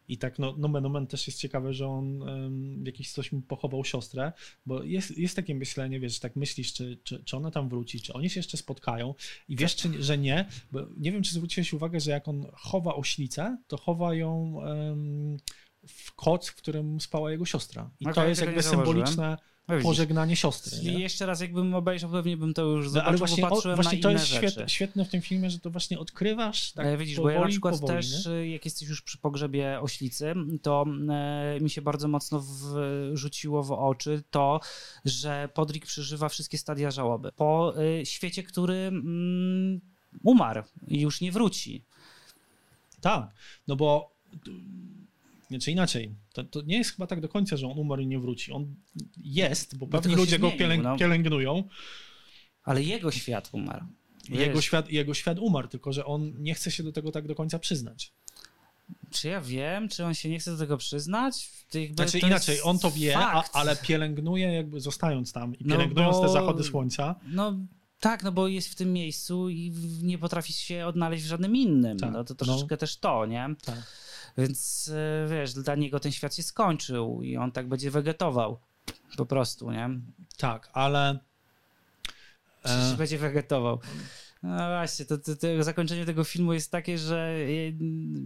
[0.08, 2.20] I tak no, nomen omen też jest ciekawe, że on
[2.84, 4.32] w jakiś sposób pochował siostrę,
[4.66, 8.14] bo jest, jest takie myślenie, wiesz, tak myślisz, czy, czy, czy ona tam wróci, czy
[8.14, 9.16] oni się jeszcze spotkają
[9.49, 12.95] i wiesz, czy, że nie, bo nie wiem, czy zwróciłeś uwagę, że jak on chowa
[12.95, 15.38] oślicę, to chowa ją em,
[15.88, 17.91] w koc, w którym spała jego siostra.
[17.99, 19.38] I Okej, to jest jakby symboliczne
[19.68, 19.86] No widzisz.
[19.86, 20.78] pożegnanie siostry.
[20.78, 20.99] Czyli Nie?
[20.99, 23.76] jeszcze raz jakbym obejrzał, pewnie bym to już No, zobaczył, ale bo właśnie, o, patrzyłem
[23.76, 26.97] właśnie na to jest świetne, świetne w tym filmie, że to właśnie odkrywasz tak E,
[26.97, 28.32] Widzisz, bo powoli, ja na przykład powoli, też, nie?
[28.32, 32.43] y, jak jesteś już przy pogrzebie oślicy, to e, mi się bardzo mocno
[33.14, 34.59] wrzuciło w oczy to,
[35.05, 37.32] że Podrik przeżywa wszystkie stadia żałoby.
[37.32, 39.82] Po y, świecie, który mm,
[40.24, 41.84] umarł i już nie wróci.
[43.01, 43.28] Tak,
[43.68, 44.14] no bo
[45.58, 48.20] znaczy inaczej, to, to nie jest chyba tak do końca, że on umarł i nie
[48.20, 48.51] wróci.
[48.51, 48.76] On
[49.24, 50.97] jest, bo pewni tylko się ludzie go pielęg- no.
[50.97, 51.64] pielęgnują.
[52.64, 53.86] Ale jego świat umarł.
[54.30, 57.28] Jego Wiesz, świat, jego świat umarł, tylko że on nie chce się do tego tak
[57.28, 58.14] do końca przyznać.
[59.12, 61.49] Czy ja wiem, czy on się nie chce do tego przyznać?
[61.95, 66.22] Znaczy inaczej, on to wie, a, ale pielęgnuje jakby zostając tam i No pielęgnując bo-
[66.24, 67.16] te zachody słońca.
[67.28, 67.58] No
[67.99, 71.97] Tak, no bo jest w tym miejscu i nie potrafi się odnaleźć w żadnym innym.
[71.99, 72.45] Tak, No to no.
[72.45, 73.49] troszeczkę też to, nie?
[73.66, 73.84] Tak.
[74.38, 78.59] Więc e, wiesz, dla niego ten świat się skończył i on tak będzie wegetował.
[79.17, 79.89] Po prostu, nie?
[80.38, 81.19] Tak, ale
[82.63, 82.97] Przecież E.
[82.97, 83.79] będzie wegetował.
[84.43, 87.35] No właśnie, to, to, to zakończenie tego filmu jest takie, że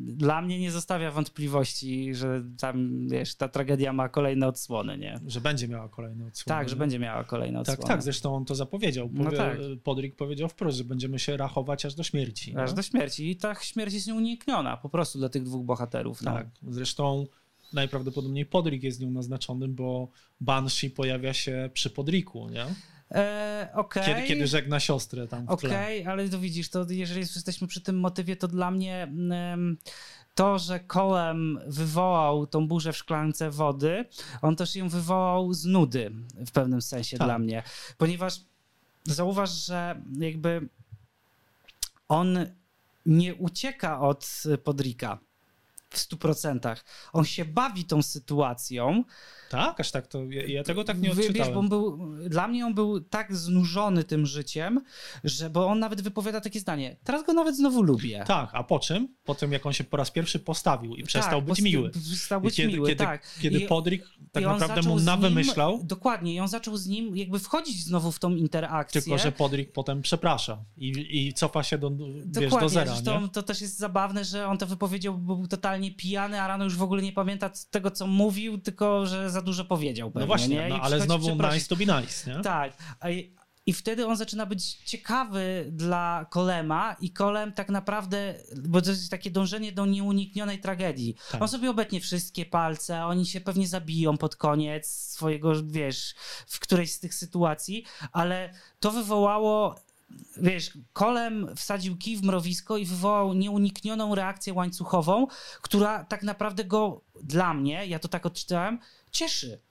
[0.04, 5.20] dla mnie nie zostawia wątpliwości, że tam, wiesz, ta tragedia ma kolejne odsłony, nie?
[5.28, 6.58] że będzie miała kolejny odsłon.
[6.58, 7.88] Tak, że będzie miała kolejne Tak, odsłony.
[7.88, 9.10] tak, zresztą on to zapowiedział.
[9.14, 9.58] No Powie, tak.
[9.84, 12.58] Podrick powiedział wprost, że będziemy się rachować aż do śmierci.
[12.58, 12.76] Aż nie?
[12.76, 13.30] do śmierci.
[13.32, 16.22] I ta śmierć jest nieunikniona po prostu dla tych dwóch bohaterów.
[16.22, 16.32] No.
[16.34, 17.26] Tak, zresztą
[17.74, 20.12] najprawdopodobniej Podrick jest nią naznaczony, bo
[20.42, 22.66] Banshee pojawia się przy Podricku, nie?
[23.12, 24.04] E, Okej.
[24.06, 25.50] Kiedy, kiedy żegna siostrę tam.
[25.50, 29.12] Okej, ale to widzisz, to jeżeli jesteśmy przy tym motywie, to dla mnie
[30.36, 34.06] to, że Colem wywołał tą burzę w szklance wody,
[34.42, 36.12] on też ją wywołał z nudy
[36.46, 37.28] w pewnym sensie Tak.
[37.28, 37.64] dla mnie.
[37.98, 38.42] Ponieważ
[39.04, 40.70] zauważ, że jakby
[42.08, 42.40] on
[43.06, 45.20] nie ucieka od Podrika
[45.90, 46.86] w stu procentach.
[47.14, 49.04] On się bawi tą sytuacją,
[49.50, 49.80] Tak?
[49.80, 51.54] Aż tak to, ja, ja tego tak nie Wy- Wiesz, odczytałem.
[51.54, 54.82] bo on był, dla mnie on był tak znużony tym życiem,
[55.24, 56.98] że bo on nawet wypowiada takie zdanie.
[57.04, 58.24] Teraz go nawet znowu lubię.
[58.28, 59.16] Tak, a po czym?
[59.24, 61.90] Po tym, jak on się po raz pierwszy postawił i przestał być post- miły.
[61.90, 63.28] Przestał być kiedy, miły, kiedy, tak.
[63.42, 67.40] kiedy I- Podrick tak naprawdę mu nawymyślał, Nim, dokładnie, i on zaczął z nim jakby
[67.40, 69.02] wchodzić znowu w tą interakcję.
[69.02, 71.92] tylko że Podrick potem przeprasza i, i cofa się do,
[72.26, 73.30] wiesz, do zera, zresztą nie?
[73.30, 76.76] to też jest zabawne, że on to wypowiedział, bo był totalnie pijany, a rano już
[76.76, 80.68] w ogóle nie pamięta tego, co mówił, tylko że za dużo powiedział pewnie, No właśnie,
[80.70, 82.42] no, ale znowu nice to be nice, nie?
[82.42, 82.74] Tak.
[83.66, 89.12] I wtedy on zaczyna być ciekawy dla Kolema i Kolem tak naprawdę, bo to jest
[89.12, 91.16] takie dążenie do nieuniknionej tragedii.
[91.32, 91.42] Tak.
[91.42, 96.16] On sobie obetnie wszystkie palce, oni się pewnie zabiją pod koniec swojego, wiesz,
[96.48, 99.76] w którejś z tych sytuacji, ale to wywołało
[100.38, 105.28] Wiesz, kolem wsadził kij w mrowisko i wywołał nieuniknioną reakcję łańcuchową,
[105.62, 108.80] która tak naprawdę go, dla mnie, ja to tak odczytałem,
[109.12, 109.62] cieszy.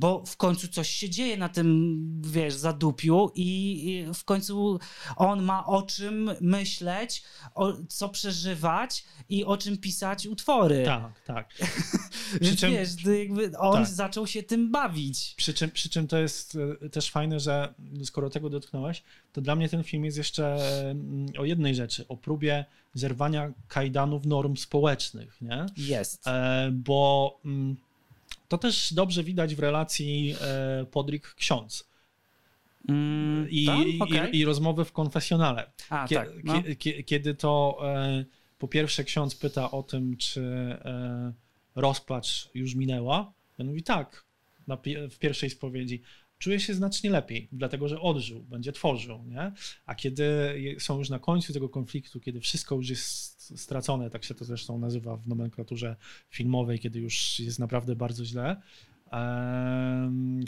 [0.00, 4.78] Bo w końcu coś się dzieje na tym, wiesz, zadupiu i w końcu
[5.16, 7.22] on ma o czym myśleć,
[7.54, 10.82] o, co przeżywać i o czym pisać utwory.
[10.84, 11.54] Tak, tak.
[12.40, 13.86] Więc czym- wiesz, to jakby on Tak.
[13.86, 15.34] zaczął się tym bawić.
[15.36, 17.74] Przy czym, przy czym to jest e, też fajne, że
[18.04, 20.56] skoro tego dotknąłeś, to dla mnie ten film jest jeszcze
[20.90, 25.66] mm, o jednej rzeczy, o próbie zerwania kajdanów norm społecznych, nie?
[25.76, 26.26] Jest.
[26.26, 27.76] E, bo mm,
[28.50, 31.90] to też dobrze widać w relacji e, Podrick-ksiądz
[32.88, 33.66] Mm, i,
[33.98, 34.34] tak?
[34.34, 35.70] i, i rozmowy w konfesjonale.
[35.90, 36.28] A, Kie- tak.
[36.44, 36.54] No.
[36.62, 38.24] kie- kie- kiedy to e,
[38.58, 40.40] po pierwsze ksiądz pyta o tym, czy
[40.84, 41.32] e,
[41.74, 44.24] rozpacz już minęła, on mówi tak,
[45.10, 46.02] w pierwszej spowiedzi.
[46.40, 49.24] Czuje się znacznie lepiej, dlatego że odżył, będzie tworzył.
[49.24, 49.52] Nie?
[49.86, 50.26] A kiedy
[50.78, 54.78] są już na końcu tego konfliktu, kiedy wszystko już jest stracone, tak się to zresztą
[54.78, 55.96] nazywa w nomenklaturze
[56.30, 58.56] filmowej, kiedy już jest naprawdę bardzo źle,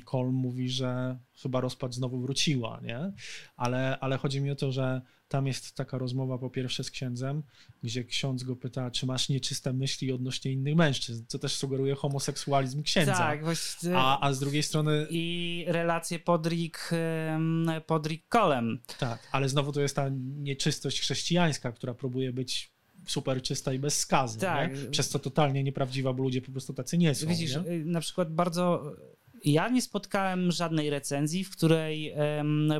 [0.04, 3.12] Cole mówi, że chyba rozpacz znowu wróciła, nie?
[3.56, 7.42] Ale, ale chodzi mi o to, że tam jest taka rozmowa po pierwsze z księdzem,
[7.82, 12.82] gdzie ksiądz go pyta, czy masz nieczyste myśli odnośnie innych mężczyzn, co też sugeruje homoseksualizm
[12.82, 13.12] księdza.
[13.12, 13.96] Tak, właśnie.
[13.96, 18.78] A, a z drugiej strony, I relacje Podrick, em, Podrick Kolem.
[18.98, 22.72] tak, ale znowu to jest ta nieczystość chrześcijańska, która próbuje być
[23.06, 24.84] super czysta i bez skazy, Tak.
[24.84, 24.90] nie?
[24.90, 27.26] przez co totalnie nieprawdziwa, bo ludzie po prostu tacy nie są.
[27.26, 27.72] Widzisz, nie?
[27.72, 28.92] y, na przykład bardzo.
[29.44, 32.14] Ja nie spotkałem żadnej recenzji, w której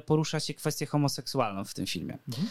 [0.06, 2.18] porusza się kwestię homoseksualną w tym filmie.
[2.28, 2.48] Mhm.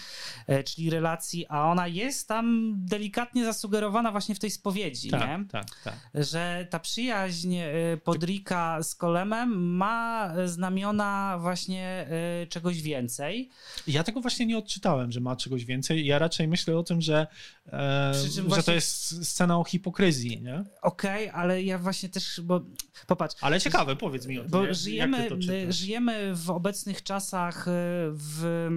[0.47, 5.45] E, czyli relacji, a ona jest tam delikatnie zasugerowana właśnie w tej spowiedzi, tak, nie?
[5.49, 5.95] tak, tak.
[6.13, 12.07] że ta przyjaźń e, Podrika z Kolemem ma znamiona właśnie
[12.41, 13.49] e, czegoś więcej.
[13.87, 16.05] Ja tego właśnie nie odczytałem, że ma czegoś więcej.
[16.05, 17.27] Ja raczej myślę o tym, że,
[17.67, 20.43] e, że to właśnie- jest scena o hipokryzji?
[20.81, 22.61] Okej, ale ja właśnie też, bo
[23.07, 24.51] popatrz, Ale ciekawe, powiedz mi o tym.
[24.51, 25.29] Bo żyjemy,
[25.69, 27.71] żyjemy w obecnych czasach e,
[28.11, 28.69] w,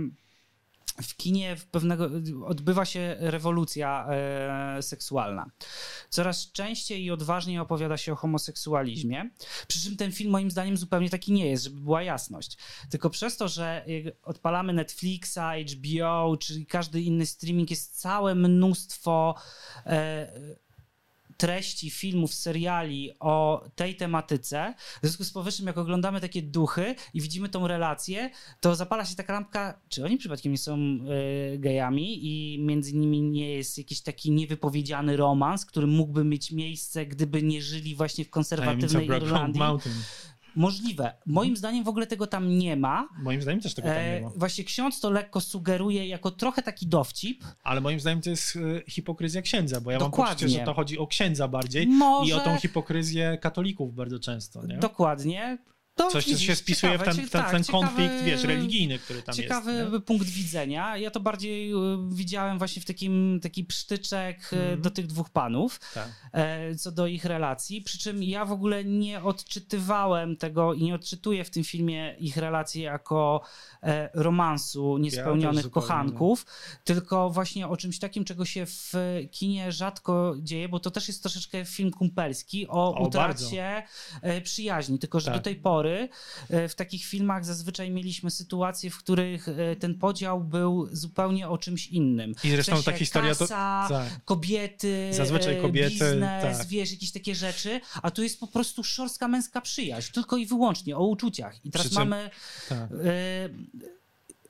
[1.02, 2.10] w kinie w pewnego,
[2.44, 5.50] odbywa się rewolucja e, seksualna.
[6.10, 9.30] Coraz częściej i odważniej opowiada się o homoseksualizmie.
[9.68, 12.58] Przy czym ten film moim zdaniem zupełnie taki nie jest, żeby była jasność.
[12.90, 13.86] Tylko przez to, że
[14.22, 15.40] odpalamy Netflixa,
[15.72, 19.34] HBO, czy każdy inny streaming, jest całe mnóstwo
[19.86, 20.32] e,
[21.36, 24.74] treści, filmów, seriali o tej tematyce.
[25.02, 28.30] W związku z powyższym, jak oglądamy takie duchy i widzimy tą relację,
[28.60, 33.22] to zapala się taka lampka, czy oni przypadkiem nie są e, gejami i między nimi
[33.22, 38.30] nie jest jakiś taki niewypowiedziany romans, który mógłby mieć miejsce, gdyby nie żyli właśnie w
[38.30, 39.58] konserwatywnej Irlandii.
[39.58, 39.94] Mountain.
[40.56, 41.12] Możliwe.
[41.26, 43.08] Moim zdaniem w ogóle tego tam nie ma.
[43.22, 44.30] Moim zdaniem też tego tam nie E, ma.
[44.36, 47.44] właśnie ksiądz to lekko sugeruje jako trochę taki dowcip.
[47.62, 50.34] Ale moim zdaniem to jest e, hipokryzja księdza, bo ja mam Dokładnie.
[50.34, 52.30] poczucie, że to chodzi o księdza bardziej Może...
[52.30, 54.78] i o tą hipokryzję katolików bardzo często, nie?
[54.78, 55.58] Dokładnie.
[55.96, 58.22] To Coś, co widzisz, się spisuje ciekawe, w ten, cie- ten, tak, ten ciekawy- konflikt,
[58.24, 59.92] wiesz, religijny, który tam Ciekawy jest.
[59.92, 60.00] nie?
[60.00, 60.96] punkt widzenia.
[60.96, 61.76] Ja to bardziej y,
[62.12, 64.82] widziałem właśnie w takim taki psztyczek y, Mhm.
[64.82, 66.08] do tych dwóch panów, Tak.
[66.32, 67.82] e, co do ich relacji.
[67.82, 72.36] Przy czym ja w ogóle nie odczytywałem tego i nie odczytuję w tym filmie ich
[72.36, 73.40] relacji jako
[73.82, 75.70] e, romansu niespełnionych nie.
[75.70, 76.46] kochanków,
[76.84, 78.92] tylko właśnie o czymś takim, czego się w
[79.30, 83.82] kinie rzadko dzieje, bo to też jest troszeczkę film kumpelski o, O, utracie
[84.22, 84.98] e, przyjaźni.
[84.98, 85.34] Tylko, że Tak.
[85.34, 90.44] do tej pory e, w takich filmach zazwyczaj mieliśmy sytuacje, w których e, ten podział
[90.44, 92.34] był zupełnie o czymś innym.
[92.44, 94.24] I zresztą w sensie ta historia to- kasa, tak.
[94.24, 96.66] kobiety, Zazwyczaj e, kobiety, biznes, tak.
[96.66, 100.96] wiesz, jakieś takie rzeczy, a tu jest po prostu szorstka męska przyjaźń, tylko i wyłącznie
[100.96, 101.64] o uczuciach.
[101.64, 102.30] I teraz czym- mamy
[102.68, 102.90] Tak.
[102.92, 102.94] e,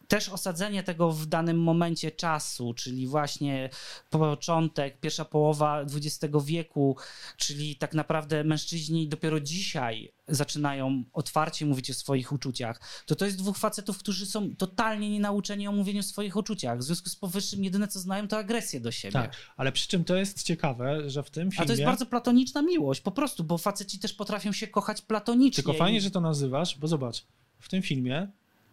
[0.09, 3.71] też osadzenie tego w danym momencie czasu, czyli właśnie
[4.11, 6.97] początek, pierwsza połowa XX wieku,
[7.37, 13.39] czyli tak naprawdę mężczyźni dopiero dzisiaj zaczynają otwarcie mówić o swoich uczuciach, to to jest
[13.39, 16.79] dwóch facetów, którzy są totalnie nienauczeni o mówieniu o swoich uczuciach.
[16.79, 19.13] W związku z powyższym jedyne co znają to agresję do siebie.
[19.13, 21.65] Tak, ale przy czym to jest ciekawe, że w tym filmie...
[21.65, 25.63] A to jest bardzo platoniczna miłość, po prostu, bo faceci też potrafią się kochać platonicznie.
[25.63, 27.27] Tylko fajnie, że to nazywasz, bo zobacz,
[27.61, 28.29] w tym filmie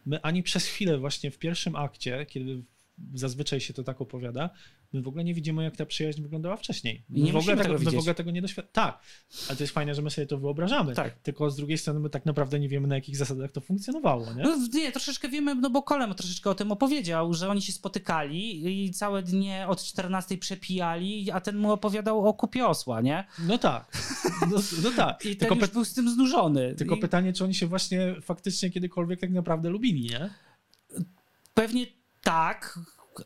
[0.05, 2.63] my ani przez chwilę właśnie w pierwszym akcie, kiedy
[3.13, 4.49] zazwyczaj się to tak opowiada,
[4.93, 7.03] my w ogóle nie widzimy, jak ta przyjaźń wyglądała wcześniej.
[7.09, 8.71] I nie my w ogóle tego my w ogóle tego nie doświadczamy.
[8.73, 9.01] Tak,
[9.49, 10.95] ale to jest fajne, że my sobie to wyobrażamy.
[10.95, 11.19] Tak.
[11.19, 14.43] Tylko z drugiej strony my tak naprawdę nie wiemy, na jakich zasadach to funkcjonowało, nie?
[14.43, 18.85] No, nie, troszeczkę wiemy, no bo Kolem troszeczkę o tym opowiedział, że oni się spotykali
[18.85, 23.25] i całe dnie od 14 przepijali, a ten mu opowiadał o kupie osła, nie?
[23.47, 23.97] No tak,
[24.51, 25.25] no, no tak.
[25.25, 26.75] I ten tylko już py- był z tym znużony.
[26.75, 30.29] tylko I pytanie, czy oni się właśnie faktycznie kiedykolwiek tak naprawdę lubili, nie?
[31.53, 31.85] Pewnie
[32.21, 32.79] tak,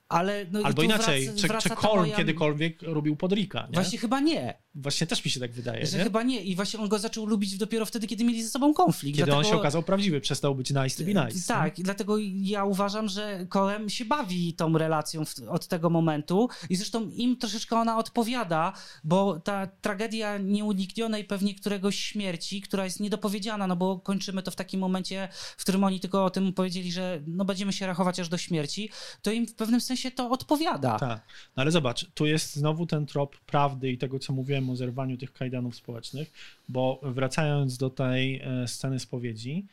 [0.10, 0.46] ale...
[0.52, 3.74] No Albo inaczej, wraca, czy, wraca czy moja- kiedykolwiek lubił Podrika, nie?
[3.74, 6.04] Właśnie chyba nie, Właśnie też mi się tak wydaje, że nie?
[6.04, 9.18] chyba nie i właśnie on go zaczął lubić dopiero wtedy, kiedy mieli ze sobą konflikt.
[9.18, 11.48] Kiedy on Dlatego- się okazał prawdziwy, przestał być nice to be nice.
[11.48, 16.76] Tak, dlatego ja uważam, że Kołem się bawi tą relacją w, od tego momentu i
[16.76, 18.74] zresztą im troszeczkę ona odpowiada,
[19.04, 24.56] bo ta tragedia nieuniknionej pewnie któregoś śmierci, która jest niedopowiedziana, no bo kończymy to w
[24.56, 28.30] takim momencie, w którym oni tylko o tym powiedzieli, że no będziemy się rachować aż
[28.30, 28.90] do śmierci,
[29.22, 31.00] to im w pewnym sensie to odpowiada.
[31.00, 31.28] Tak.
[31.58, 35.18] No ale zobacz, tu jest znowu ten trop prawdy i tego, co mówiłem o zerwaniu
[35.18, 36.32] tych kajdanów społecznych,
[36.70, 39.66] bo wracając do tej e, sceny spowiedzi,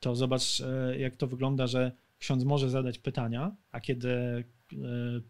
[0.00, 4.44] to zobacz, e, jak to wygląda, że ksiądz może zadać pytania, a kiedy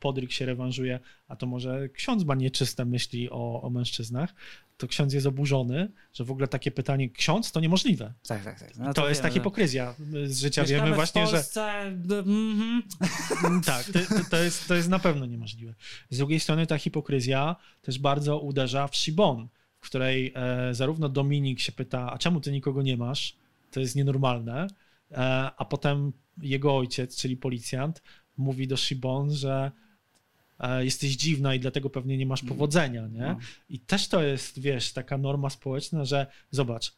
[0.01, 4.35] podryk się rewanżuje, a to może ksiądz ma nieczyste myśli o, o mężczyznach,
[4.83, 8.13] to ksiądz jest oburzony, że w ogóle takie pytanie ksiądz to niemożliwe.
[8.27, 8.77] Tak, tak, tak.
[8.77, 9.95] No to jest ta wiemy, że- hipokryzja
[10.27, 10.63] z życia.
[10.63, 12.83] Mieszkamy Wiemy w właśnie, że Polsce, mhm.
[13.65, 15.75] tak, to, to, to, jest, to jest na pewno niemożliwe.
[16.11, 19.49] Z drugiej strony ta hipokryzja też bardzo uderza w Shibon,
[19.81, 23.37] w której e, zarówno Dominik się pyta, a czemu ty nikogo nie masz?
[23.71, 24.67] To jest nienormalne.
[25.11, 25.17] E,
[25.57, 26.13] a potem
[26.43, 28.03] jego ojciec, czyli policjant,
[28.37, 29.73] mówi do Shibon, że
[30.61, 33.21] e, jesteś dziwna i dlatego pewnie nie masz powodzenia, nie?
[33.21, 33.39] No.
[33.69, 36.95] I też to jest, wiesz, taka norma społeczna, że zobacz,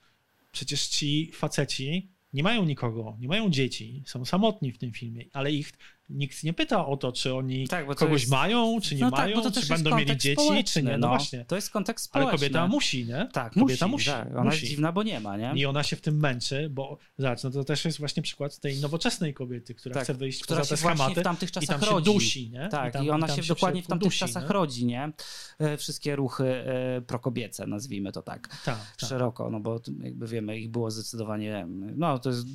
[0.53, 5.53] przecież ci faceci nie mają nikogo, nie mają dzieci, są samotni w tym filmie, ale
[5.53, 5.73] ich
[6.09, 9.35] nikt nie pyta o to, czy oni Tak, kogoś jest- mają, czy nie no mają,
[9.35, 10.93] tak, bo to czy będą mieli dzieci, czy nie.
[10.93, 11.09] No, no.
[11.09, 11.45] właśnie.
[11.45, 12.39] To jest kontekst Ale społeczny.
[12.49, 13.29] kobieta musi, nie?
[13.33, 14.11] Tak, kobieta musi.
[14.11, 14.11] musi.
[14.11, 14.29] tak.
[14.33, 14.57] Ona musi.
[14.57, 15.53] jest dziwna, bo nie ma, nie?
[15.57, 18.81] I ona się w tym męczy, bo zobacz, no to też jest właśnie przykład tej
[18.81, 21.89] nowoczesnej kobiety, która Tak, chce wyjść która poza te schematy w tamtych i czasach tam
[21.89, 22.13] się rodzi.
[22.13, 22.69] dusi, nie?
[22.71, 24.49] Tak, i, tam, ona tam się dokładnie w tamtych dusi, czasach nie?
[24.49, 25.13] rodzi, nie?
[25.59, 30.59] E, Wszystkie ruchy e, prokobiece, nazwijmy to tak, Tak, tak, szeroko, no bo jakby wiemy,
[30.59, 32.47] ich było zdecydowanie, no to jest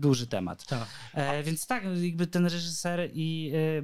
[0.00, 0.66] duży temat.
[0.66, 0.86] tak.
[1.14, 2.71] E, więc tak, jakby ten reżyser
[3.14, 3.82] i, e,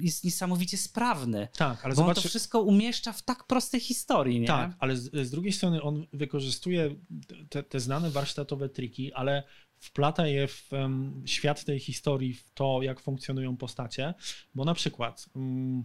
[0.00, 4.40] jest niesamowicie sprawny, Tak, ale bo on zobacz, to wszystko umieszcza w tak prostej historii,
[4.40, 4.46] nie?
[4.46, 6.94] Tak, ale z, z drugiej strony on wykorzystuje
[7.48, 9.42] te, te znane warsztatowe triki, ale
[9.78, 14.14] wplata je w em, świat tej historii, w to, jak funkcjonują postacie,
[14.54, 15.84] bo na przykład mm,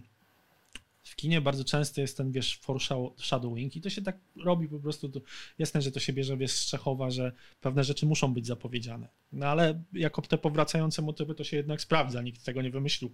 [1.02, 5.08] w kinie bardzo często jest ten, wiesz, foreshadowing i to się tak robi po prostu,
[5.08, 5.20] to,
[5.58, 9.46] jasne, że to się bierze, wiesz, z Czechowa, że pewne rzeczy muszą być zapowiedziane, no
[9.46, 13.10] ale jako te powracające motywy to się jednak sprawdza, nikt tego nie wymyślił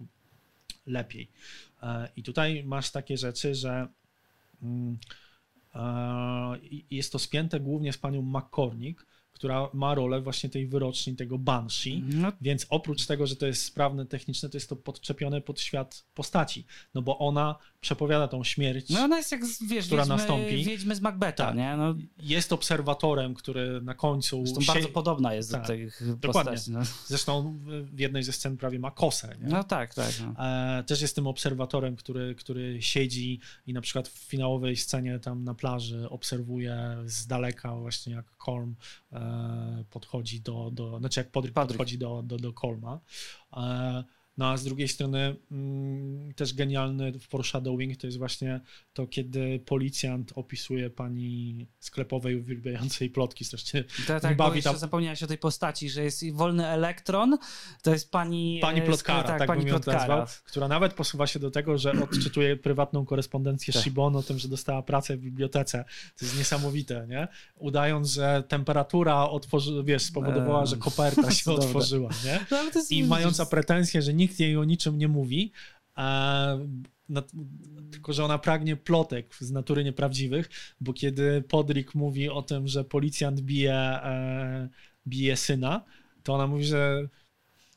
[0.85, 1.29] lepiej.
[1.83, 3.87] E, I tutaj masz takie rzeczy, że
[4.61, 4.97] mm,
[5.75, 6.59] e,
[6.91, 9.05] jest to spięte głównie z panią McCormick,
[9.39, 13.63] która ma rolę właśnie tej wyroczni, tego Banshee, No, więc oprócz tego, że to jest
[13.65, 18.89] sprawne techniczne, to jest to podczepione pod świat postaci, no bo ona przepowiada tą śmierć.
[18.89, 20.63] No ona jest jak, wiesz, która wiedźmy, nastąpi.
[20.63, 21.55] wiedźmy z Macbeta, Tak.
[21.57, 21.75] nie?
[21.77, 24.45] No, Jest obserwatorem, który na końcu...
[24.45, 26.51] zresztą sie- bardzo podobna jest Tak, do tych dokładnie.
[26.51, 26.71] postaci.
[26.71, 26.79] No.
[27.07, 27.57] Zresztą
[27.93, 29.35] w- jednej ze scen prawie ma kosę.
[29.41, 29.47] Nie?
[29.47, 30.11] no tak, tak.
[30.37, 30.45] No.
[30.45, 35.43] E, też jest tym obserwatorem, który, który siedzi i na przykład w finałowej scenie tam
[35.43, 38.75] na plaży obserwuje z daleka właśnie jak Colm
[39.13, 41.55] e, podchodzi do, do znaczy jak Podrick.
[41.55, 42.99] podchodzi do, do, do Colma.
[44.39, 48.61] No a z drugiej strony mm, też genialny foreshadowing to jest właśnie
[48.93, 53.45] to, kiedy policjant opisuje pani sklepowej uwielbiającej plotki.
[53.45, 57.37] Strasznie To, mnie tak, bawi ta zapomniałeś o tej postaci, że jest wolny elektron,
[57.81, 58.59] to jest pani...
[58.61, 59.97] Pani e, plotkara, tak, tak, pani bym plotkara.
[59.97, 63.83] nazwał, która nawet posuwa się do tego, że odczytuje prywatną korespondencję Tak.
[63.83, 65.85] Shibon o tym, że dostała pracę w bibliotece.
[66.19, 67.27] To jest niesamowite, nie?
[67.55, 72.45] Udając, że temperatura otworzy, wiesz, spowodowała, że koperta się otworzyła, nie?
[72.51, 72.57] No,
[72.89, 75.51] I mająca pretensję, że nikt jej o niczym nie mówi,
[75.95, 76.57] a,
[77.09, 77.23] na,
[77.91, 80.49] tylko że ona pragnie plotek z natury nieprawdziwych,
[80.81, 84.69] bo kiedy Podrick mówi o tym, że policjant bije, e,
[85.07, 85.85] bije syna,
[86.23, 87.07] to ona mówi, że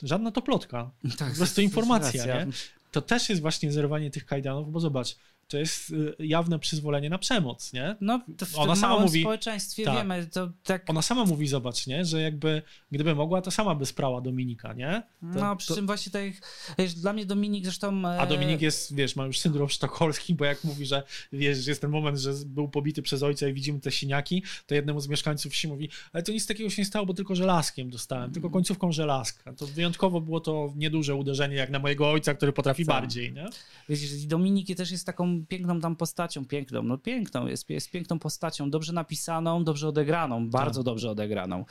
[0.03, 0.91] żadna to plotka.
[1.17, 2.51] tak, po prostu informacja, nie?
[2.91, 5.15] To też jest właśnie zerwanie tych kajdanów, bo zobacz,
[5.53, 7.95] to jest y, jawne przyzwolenie na przemoc, nie?
[8.01, 9.97] No, to w Ona sama mówi- społeczeństwie tak.
[9.97, 10.89] wiemy, to tak...
[10.89, 12.05] Ona sama mówi, zobacz, nie?
[12.05, 15.03] Że jakby, gdyby mogła, to sama by sprała Dominika, nie?
[15.33, 16.23] To, no, przy to, czym właśnie tak,
[16.77, 18.07] wiesz, dla mnie Dominik zresztą...
[18.07, 21.81] e, a Dominik jest, wiesz, ma już syndrom sztokholmski, bo jak mówi, że wiesz, jest
[21.81, 25.51] ten moment, że był pobity przez ojca i widzimy te siniaki, to jednemu z mieszkańców
[25.53, 28.53] wsi mówi, ale to nic takiego się nie stało, bo tylko żelazkiem dostałem, tylko Mm.
[28.53, 29.53] końcówką żelazka.
[29.53, 32.95] To wyjątkowo było to nieduże uderzenie, jak na mojego ojca, który potrafi Tak.
[32.95, 33.45] bardziej, nie?
[33.89, 38.69] Że Dominik też jest taką piękną tam postacią, piękną, no piękną, jest, jest piękną postacią,
[38.69, 40.85] dobrze napisaną, dobrze odegraną, bardzo Tak.
[40.85, 41.65] dobrze odegraną.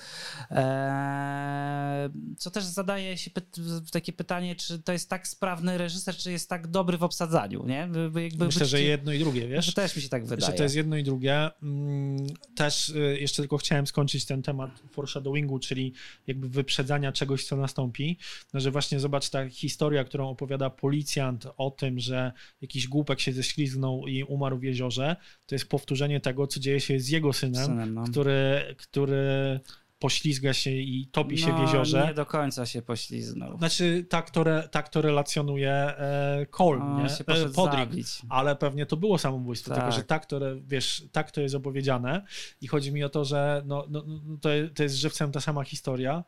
[0.50, 6.32] Eee, co też zadaje się py- takie pytanie, czy to jest tak sprawny reżyser, czy
[6.32, 7.86] jest tak dobry w obsadzaniu, nie?
[7.86, 9.74] By, by jakby Myślę, że jedno i drugie, wiesz?
[9.74, 10.52] też mi się tak wydaje.
[10.52, 11.50] Że to jest jedno i drugie.
[11.62, 15.92] Mm, Też y, jeszcze tylko chciałem skończyć ten temat foreshadowingu, czyli
[16.26, 18.18] jakby wyprzedzania czegoś, co nastąpi.
[18.54, 23.32] No, że właśnie zobacz ta historia, którą opowiada policjant o tym, że jakiś głupek się
[23.52, 27.64] ześlizgnął i umarł w jeziorze, to jest powtórzenie tego, co dzieje się z jego synem,
[27.66, 28.04] Synem, no.
[28.04, 29.60] który, który
[29.98, 32.06] poślizga się i topi się w No, jeziorze.
[32.08, 33.58] Nie do końca się pośliznął.
[33.58, 37.08] Znaczy, tak to, re, tak to relacjonuje e, Colm, On nie?
[37.08, 37.78] się E, Podrick.
[37.90, 38.06] zabić.
[38.28, 39.78] Ale pewnie to było samobójstwo, Tak.
[39.78, 42.24] tylko że tak to, wiesz, tak to jest opowiedziane
[42.60, 45.40] i chodzi mi o to, że no, no, no, to, je- to jest żywcem ta
[45.40, 46.24] sama historia,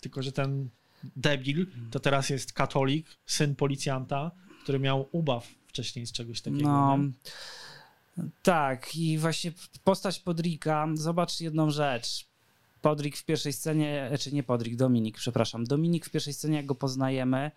[0.00, 0.68] tylko że ten
[1.16, 4.30] debil to teraz jest katolik, syn policjanta,
[4.62, 6.62] który miał ubaw wcześniej z czegoś takiego.
[6.68, 8.24] No, nie?
[8.42, 9.52] tak, i właśnie
[9.84, 12.26] postać Podrika, zobacz jedną rzecz.
[12.82, 15.64] Podrik w pierwszej scenie, czy nie Podrik, Dominik, przepraszam.
[15.64, 17.50] Dominik w pierwszej scenie, jak go poznajemy,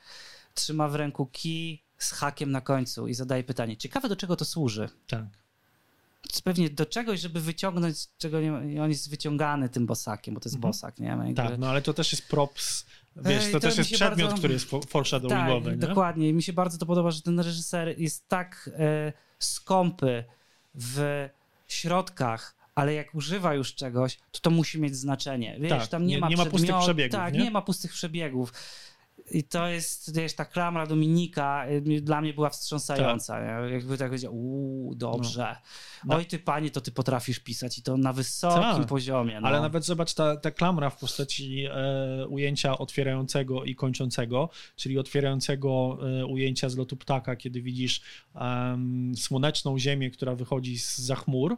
[0.53, 4.45] trzyma w ręku kij z hakiem na końcu i zadaje pytanie, ciekawe do czego to
[4.45, 4.89] służy?
[5.07, 5.23] Tak.
[6.43, 10.55] Pewnie do czegoś, żeby wyciągnąć, czego nie, on jest wyciągany tym bosakiem, bo to jest
[10.55, 10.71] Mhm.
[10.71, 11.07] bosak, nie?
[11.07, 12.85] Jakby- Tak, no ale to też jest props,
[13.15, 15.87] wiesz, to to też jest przedmiot, bardzo- który jest fo- foreshadowingowy, Tak, nie?
[15.87, 16.29] dokładnie.
[16.29, 20.23] I mi się bardzo to podoba, że ten reżyser jest tak e, skąpy
[20.75, 21.27] w
[21.67, 25.57] środkach, ale jak używa już czegoś, to to musi mieć znaczenie.
[25.59, 27.39] Wiesz, Tak, tam nie, nie- ma nie ma pustych przebiegów, Tak, nie?
[27.43, 27.51] nie?
[27.51, 28.53] ma pustych przebiegów.
[29.33, 33.39] I to jest, wiesz, ta klamra Dominika y, dla mnie była wstrząsająca.
[33.65, 33.73] nie?
[33.73, 35.55] Jakby tak powiedział, uuu, dobrze.
[36.05, 36.15] No.
[36.15, 38.87] Oj ty panie, to ty potrafisz pisać i to na wysokim Tak.
[38.87, 39.41] poziomie.
[39.41, 39.47] No.
[39.47, 45.97] Ale nawet zobacz, ta, ta klamra w postaci e, ujęcia otwierającego i kończącego, czyli otwierającego
[46.21, 48.01] e, ujęcia z lotu ptaka, kiedy widzisz
[48.35, 51.57] em, słoneczną ziemię, która wychodzi z za chmur,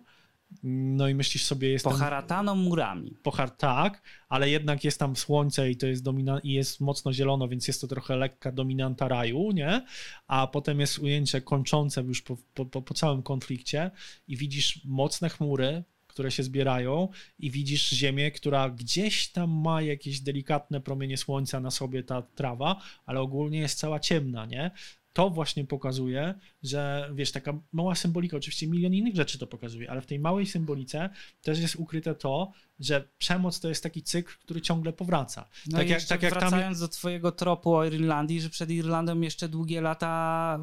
[0.63, 3.17] no i myślisz sobie, jest ten Poharataną murami.
[3.23, 7.47] pochar tak, ale jednak jest tam słońce i to jest domina- i jest mocno zielono,
[7.47, 9.85] więc jest to trochę lekka dominanta raju, nie?
[10.27, 13.91] A potem jest ujęcie kończące już po, po, po całym konflikcie
[14.27, 17.07] i widzisz mocne chmury, które się zbierają
[17.39, 22.81] i widzisz ziemię, która gdzieś tam ma jakieś delikatne promienie słońca na sobie ta trawa,
[23.05, 24.71] ale ogólnie jest cała ciemna, nie?
[25.13, 26.33] To właśnie pokazuje,
[26.63, 30.45] że wiesz, taka mała symbolika, oczywiście milion innych rzeczy to pokazuje, ale w tej małej
[30.45, 31.09] symbolice
[31.41, 35.49] też jest ukryte to, że przemoc to jest taki cykl, który ciągle powraca.
[35.67, 39.21] No tak, jak, tak jak tam wracając do twojego tropu o Irlandii, że przed Irlandą
[39.21, 40.59] jeszcze długie lata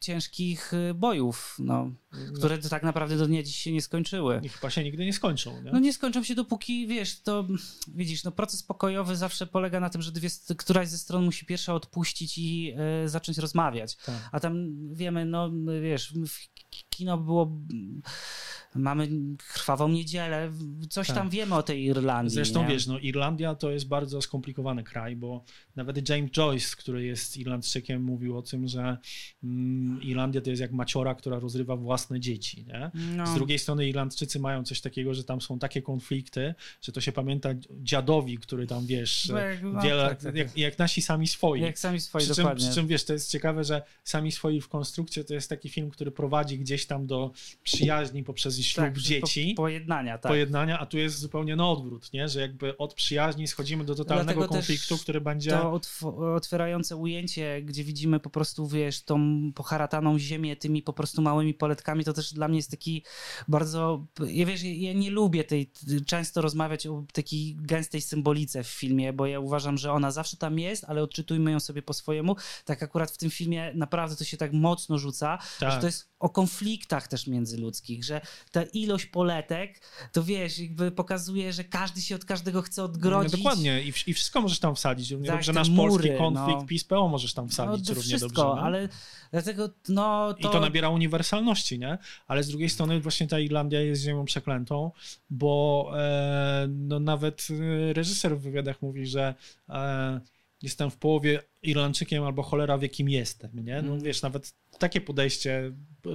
[0.00, 1.90] ciężkich y, bojów, no,
[2.34, 4.40] które to tak naprawdę do dnia dziś się nie skończyły.
[4.44, 5.62] i chyba się nigdy nie skończą.
[5.62, 5.72] Nie?
[5.72, 7.46] No nie skończą się dopóki, wiesz, to
[7.88, 10.28] widzisz, no proces pokojowy zawsze polega na tym, że dwie,
[10.58, 12.74] któraś ze stron musi pierwsza odpuścić i
[13.04, 13.96] y, zacząć rozmawiać.
[13.96, 14.28] Tak.
[14.32, 15.50] A tam wiemy, no
[15.82, 16.69] wiesz, w-
[17.00, 17.50] kino było
[18.74, 19.08] mamy
[19.52, 20.52] Krwawą Niedzielę,
[20.90, 21.16] coś Tak.
[21.16, 22.34] tam wiemy o tej Irlandii.
[22.34, 22.68] Zresztą nie?
[22.68, 25.44] wiesz, no Irlandia to jest bardzo skomplikowany kraj, bo
[25.76, 28.96] nawet James Joyce, który jest Irlandczykiem, mówił o tym, że
[29.44, 32.66] mm, Irlandia to jest jak maciora, która rozrywa własne dzieci.
[33.16, 33.26] No.
[33.26, 37.12] Z drugiej strony Irlandczycy mają coś takiego, że tam są takie konflikty, że to się
[37.12, 40.36] pamięta dziadowi, który tam, wiesz, No jak- no, wiele, tak, tak.
[40.36, 41.60] Jak, jak nasi sami swoi.
[41.60, 42.66] Jak sami swoi, Przy czym, dokładnie.
[42.66, 45.90] przy czym wiesz, to jest ciekawe, że sami swoi w konstrukcie to jest taki film,
[45.90, 47.30] który prowadzi gdzieś tam do
[47.62, 49.52] przyjaźni poprzez ślub tak, dzieci.
[49.56, 50.32] Po, pojednania, tak.
[50.32, 52.28] Pojednania, a tu jest zupełnie na odwrót, nie?
[52.28, 55.50] że jakby od przyjaźni schodzimy do totalnego Dlatego konfliktu, który będzie.
[55.50, 59.20] To otw- otwierające ujęcie, gdzie widzimy po prostu, wiesz, tą
[59.54, 63.04] poharataną ziemię tymi po prostu małymi poletkami, to też dla mnie jest taki
[63.48, 64.06] bardzo...
[64.26, 65.70] Ja wiesz, ja nie lubię tej,
[66.06, 70.58] często rozmawiać o takiej gęstej symbolice w filmie, bo ja uważam, że ona zawsze tam
[70.58, 72.36] jest, ale odczytujmy ją sobie po swojemu.
[72.64, 75.72] Tak akurat w tym filmie naprawdę to się tak mocno rzuca, Tak.
[75.72, 78.20] że to jest o konfliktach też międzyludzkich, że
[78.52, 79.80] ta ilość poletek,
[80.12, 83.32] to wiesz, jakby pokazuje, że każdy się od każdego chce No, odgrodzić.
[83.32, 85.10] dokładnie, I, i wszystko możesz tam wsadzić.
[85.10, 86.66] Równie Tak, dobrze nasz mury, polski konflikt no.
[86.66, 88.56] PiS-PO możesz tam wsadzić no, to równie wszystko, dobrze.
[88.60, 88.66] no.
[88.66, 88.88] ale
[89.30, 90.48] dlatego no to...
[90.48, 91.98] I to nabiera uniwersalności, nie?
[92.26, 94.90] Ale z drugiej strony właśnie ta Irlandia jest ziemią przeklętą,
[95.30, 99.34] bo e, no nawet e, reżyser w wywiadach mówi, że
[99.68, 100.20] e,
[100.62, 103.82] jestem w połowie Irlandczykiem albo cholera wie kim jestem, nie?
[103.82, 104.00] No Mm.
[104.04, 105.72] wiesz, nawet takie podejście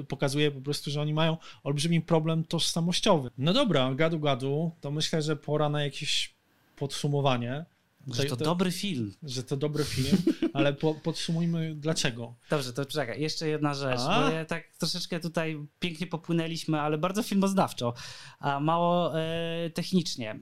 [0.07, 3.29] pokazuje po prostu, że oni mają olbrzymi problem tożsamościowy.
[3.37, 6.35] No dobra, gadu gadu, to myślę, że pora na jakieś
[6.75, 7.65] podsumowanie.
[8.13, 9.13] Że to dobry film.
[9.23, 10.17] Że to dobry film,
[10.53, 12.35] ale po, podsumujmy dlaczego.
[12.49, 14.21] Dobrze, to czekaj, jeszcze jedna rzecz, A?
[14.21, 17.93] bo ja tak troszeczkę tutaj pięknie popłynęliśmy, ale bardzo filmoznawczo,
[18.39, 20.39] a mało e, technicznie.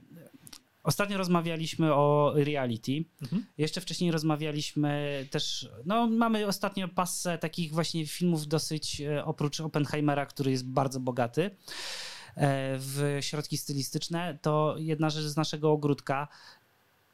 [0.84, 3.04] Ostatnio rozmawialiśmy o reality.
[3.22, 3.46] Mhm.
[3.58, 10.26] Jeszcze wcześniej rozmawialiśmy też, no mamy ostatnio pasę takich właśnie filmów dosyć, e, oprócz Oppenheimera,
[10.26, 11.50] który jest bardzo bogaty e,
[12.78, 16.28] w środki stylistyczne, to jedna rzecz z naszego ogródka.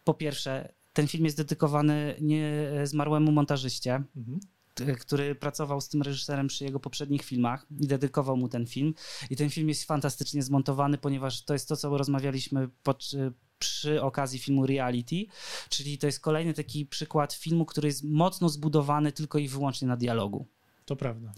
[0.04, 4.40] Po pierwsze, ten film jest dedykowany nie zmarłemu montażyście, Mhm.
[5.00, 8.94] który pracował z tym reżyserem przy jego poprzednich filmach i dedykował mu ten film.
[9.30, 13.10] I ten film jest fantastycznie zmontowany, ponieważ to jest to, co rozmawialiśmy pod,
[13.61, 15.26] przy okazji filmu Reality,
[15.68, 19.96] czyli to jest kolejny taki przykład filmu, który jest mocno zbudowany tylko i wyłącznie na
[19.96, 20.46] dialogu.
[20.84, 21.32] To prawda.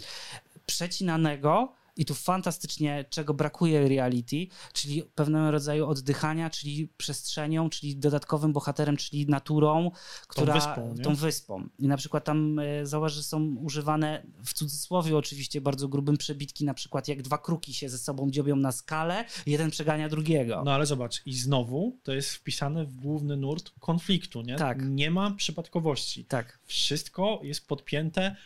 [0.67, 8.53] Przecinanego i tu fantastycznie, czego brakuje reality, czyli pewnego rodzaju oddychania, czyli przestrzenią, czyli dodatkowym
[8.53, 9.91] bohaterem, czyli naturą,
[10.29, 11.05] która wyspą, nie?
[11.05, 11.69] tą wyspą.
[11.79, 16.65] I na przykład tam e, zauważ, że są używane w cudzysłowie oczywiście bardzo grubym przebitki,
[16.65, 20.63] na przykład jak dwa kruki się ze sobą dziobią na skalę, jeden przegania drugiego.
[20.65, 24.57] No ale zobacz, i znowu to jest wpisane w główny nurt konfliktu, nie?
[24.57, 24.83] Tak.
[24.89, 26.25] Nie ma przypadkowości.
[26.25, 26.59] Tak.
[26.65, 28.37] Wszystko jest podpięte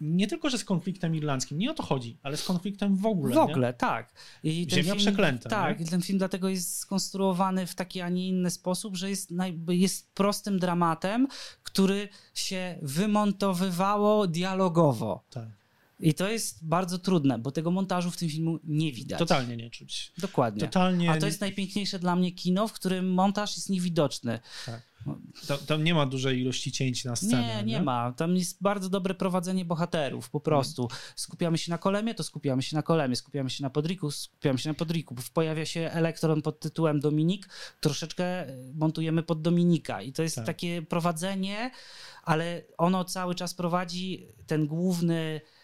[0.00, 3.34] nie tylko, że z konfliktem irlandzkim, nie o to chodzi, ale z konfliktem w ogóle.
[3.34, 4.12] W ogóle, tak.
[4.42, 5.86] I Ziemia przeklęta, Tak, nie?
[5.86, 9.58] i ten film dlatego jest skonstruowany w taki, a nie inny sposób, że jest, naj,
[9.68, 11.28] jest prostym dramatem,
[11.62, 15.24] który się wymontowywało dialogowo.
[15.26, 15.42] Nie?
[15.42, 15.48] Tak.
[16.00, 19.18] I to jest bardzo trudne, bo tego montażu w tym filmu nie widać.
[19.18, 20.12] Totalnie nie czuć.
[20.18, 20.60] Dokładnie.
[20.60, 21.10] Totalnie.
[21.10, 24.40] A to jest najpiękniejsze dla mnie kino, w którym montaż jest niewidoczny.
[25.48, 27.56] Tam, tam nie ma dużej ilości cięć na scenę.
[27.56, 28.12] Nie, nie ma.
[28.12, 30.88] Tam jest bardzo dobre prowadzenie bohaterów, po prostu.
[31.16, 34.68] Skupiamy się na kolemie, to skupiamy się na kolemie, skupiamy się na podriku, skupiamy się
[34.68, 35.16] na podriku.
[35.34, 37.48] Pojawia się elektron pod tytułem Dominik,
[37.80, 40.46] troszeczkę montujemy pod Dominika i to jest Tak.
[40.46, 41.70] takie prowadzenie,
[42.22, 45.55] ale ono cały czas prowadzi ten główny e,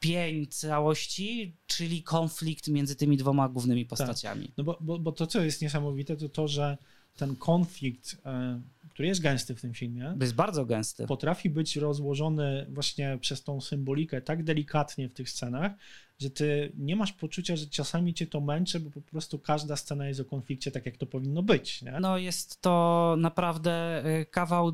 [0.00, 4.52] pień całości, czyli konflikt między tymi dwoma głównymi postaciami.
[4.56, 6.78] No bo, bo, bo to, co jest niesamowite, to to, że
[7.16, 8.60] ten konflikt, e,
[8.90, 11.06] który jest gęsty w tym filmie, jest bardzo gęsty.
[11.06, 15.72] potrafi być rozłożony właśnie przez tą symbolikę tak delikatnie w tych scenach,
[16.18, 20.08] że ty nie masz poczucia, że czasami cię to męczy, bo po prostu każda scena
[20.08, 21.82] jest o konflikcie tak, jak to powinno być.
[21.82, 22.00] Nie?
[22.00, 24.72] No jest to naprawdę y, kawał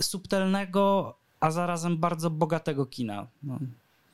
[0.00, 3.26] subtelnego, a zarazem bardzo bogatego kina.
[3.42, 3.58] No.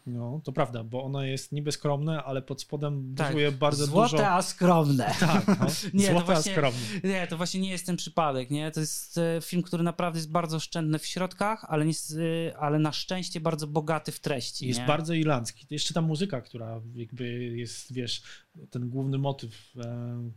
[0.06, 3.26] No, to prawda, bo ono jest niby skromne, ale pod spodem Tak.
[3.26, 4.28] buzuje bardzo Złote, dużo...
[4.28, 5.14] a skromne.
[5.20, 5.54] Tak, no.
[5.94, 6.80] Nie, to Złote, a właśnie- skromne.
[7.04, 8.70] Nie, to właśnie nie jest ten przypadek, nie?
[8.70, 12.78] To jest e, film, który naprawdę jest bardzo oszczędny w środkach, ale, nie, e, ale
[12.78, 14.66] na szczęście bardzo bogaty w treści.
[14.68, 14.86] Jest nie?
[14.86, 15.66] bardzo irlandzki.
[15.70, 18.22] Jeszcze ta muzyka, która jakby jest, wiesz,
[18.70, 20.30] ten główny motyw, e,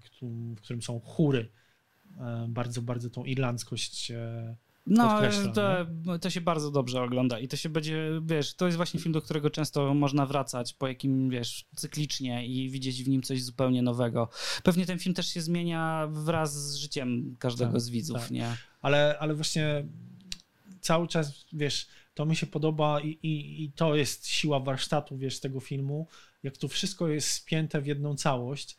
[0.56, 1.50] w którym są chóry,
[2.48, 4.12] bardzo, bardzo tą irlandzkość
[4.86, 5.22] No,
[5.54, 9.14] to, to się bardzo dobrze ogląda i to się będzie, wiesz, to jest właśnie film,
[9.14, 13.82] do którego często można wracać po jakim, wiesz, cyklicznie i widzieć w nim coś zupełnie
[13.82, 14.30] nowego.
[14.64, 18.32] Pewnie ten film też się zmienia wraz z życiem każdego Tak, z widzów, tak.
[18.32, 18.56] nie?
[18.82, 19.86] ale, ale właśnie
[20.82, 25.40] cały czas, wiesz, to mi się podoba i, i, i to jest siła warsztatu, wiesz,
[25.40, 26.08] tego filmu,
[26.44, 28.78] jak to wszystko jest spięte w jedną całość.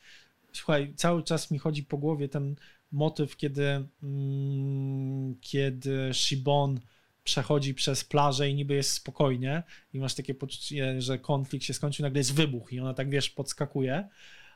[0.53, 2.57] Słuchaj, cały czas mi chodzi po głowie ten
[2.93, 6.81] motyw, kiedy, mm, kiedy Shibon
[7.25, 12.03] przechodzi przez plażę i niby jest spokojnie i masz takie poczucie, że konflikt się skończył,
[12.03, 14.09] nagle jest wybuch i ona tak, wiesz, podskakuje,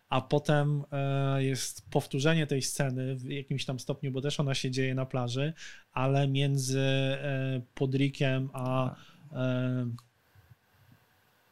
[0.09, 4.71] a potem e, jest powtórzenie tej sceny w jakimś tam stopniu, bo też ona się
[4.71, 5.53] dzieje na plaży,
[5.93, 8.97] ale między e, Podrikiem a
[9.33, 9.91] e,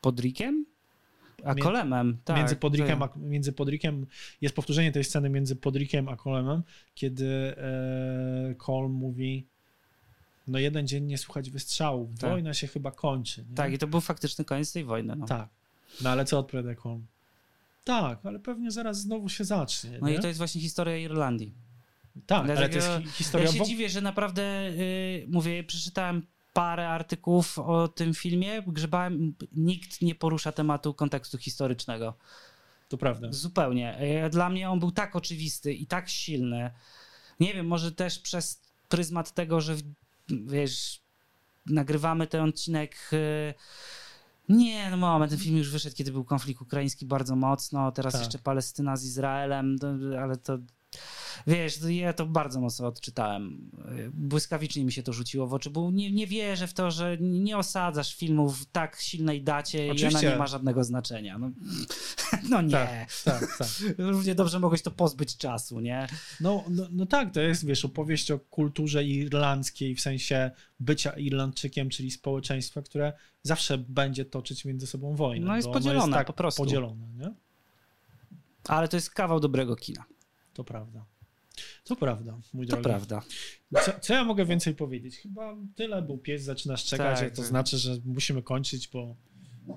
[0.01, 0.74] Pod Rickiem?
[1.45, 2.37] A Kolemem, tak.
[2.37, 4.07] między, Podrikiem to- a, między Podrikiem
[4.41, 6.63] jest powtórzenie tej sceny między Podrikiem a Colemem,
[6.95, 9.47] kiedy e, Cole mówi
[10.49, 12.31] no jeden dzień nie słuchać wystrzałów, Tak.
[12.31, 13.45] wojna się chyba kończy.
[13.51, 13.57] Nie?
[13.57, 15.17] Tak, i to był faktyczny koniec tej wojny.
[15.17, 15.49] No, tak.
[16.03, 17.01] No ale co odpowiada Cole?
[17.85, 19.99] Tak, ale pewnie zaraz znowu się zacznie.
[20.01, 20.15] no nie?
[20.15, 21.53] i to jest właśnie historia Irlandii.
[22.27, 23.47] tak, ale to Dlatego jest hi- historia...
[23.47, 30.03] Ja się dziwię, że naprawdę, y, mówię, przeczytałem parę artykułów o tym filmie, grzebałem, nikt
[30.03, 32.15] nie porusza tematu kontekstu historycznego.
[32.89, 33.29] To prawda.
[33.31, 33.97] Zupełnie.
[33.97, 36.71] E, Dla mnie on był tak oczywisty i tak silny.
[37.41, 39.77] Nie wiem, może też przez pryzmat tego, że
[40.29, 41.01] wiesz,
[41.67, 42.97] nagrywamy ten odcinek.
[43.13, 43.55] e,
[44.49, 48.23] Nie, no moment, ten film już wyszedł, kiedy był konflikt ukraiński bardzo mocno, teraz Tak.
[48.23, 49.77] jeszcze Palestyna z Izraelem,
[50.21, 50.59] ale to
[51.47, 53.71] wiesz, to ja to bardzo mocno odczytałem.
[54.13, 57.59] Błyskawicznie mi się to rzuciło w oczy, bo nie, nie wierzę w to, że nie
[57.59, 60.31] osadzasz filmu w tak silnej dacie i ona Oczywiście.
[60.31, 61.39] nie ma żadnego znaczenia.
[61.39, 61.51] No,
[62.51, 62.71] no nie.
[62.71, 63.69] Tak, tak, tak.
[63.99, 66.07] Równie dobrze mogłeś to pozbyć czasu, nie?
[66.41, 71.91] No, no, no tak, to jest, wiesz, opowieść o kulturze irlandzkiej, w sensie bycia Irlandczykiem,
[71.91, 75.47] czyli społeczeństwa, które zawsze będzie toczyć między sobą wojnę.
[75.47, 76.63] No jest podzielone, tak po prostu.
[76.63, 77.35] Podzielone, nie?
[78.69, 80.05] Ale to jest kawał dobrego kina.
[80.55, 81.05] To prawda.
[81.85, 82.85] To prawda, mój To drogi.
[82.85, 83.23] prawda.
[83.85, 85.17] Co, co ja mogę więcej powiedzieć?
[85.17, 87.45] Chyba tyle, bo pies zaczyna szczekać, Tak, to tak.
[87.47, 89.17] znaczy, że musimy kończyć, bo,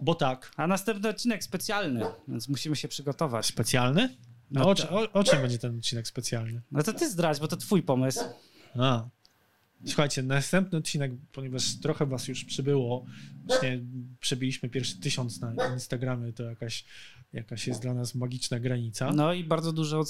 [0.01, 0.51] bo tak.
[0.57, 3.45] A następny odcinek specjalny, więc musimy się przygotować.
[3.45, 4.17] Specjalny?
[4.51, 6.61] No A o, to- o, o czym będzie ten odcinek specjalny?
[6.71, 8.19] No to ty zdradź, bo to twój pomysł.
[8.80, 9.09] A.
[9.86, 13.05] Słuchajcie, następny odcinek, ponieważ trochę was już przybyło,
[13.45, 13.80] właśnie
[14.19, 16.86] przebiliśmy pierwszy tysiąc na Instagramie, to jakaś,
[17.34, 19.11] jakaś jest dla nas magiczna granica.
[19.11, 20.03] No i bardzo dużo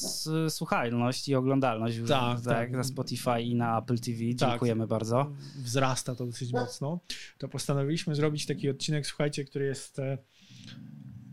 [0.49, 2.71] słuchalność i oglądalność już Tak, tak, tak.
[2.71, 4.19] na Spotify i na Apple TV.
[4.39, 4.49] Tak.
[4.49, 5.31] Dziękujemy bardzo.
[5.55, 6.99] wzrasta to dosyć mocno,
[7.37, 10.17] to postanowiliśmy zrobić taki odcinek, słuchajcie, który jest e,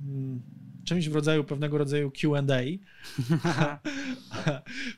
[0.02, 0.42] mm,
[0.84, 2.42] czymś w rodzaju pewnego rodzaju QA,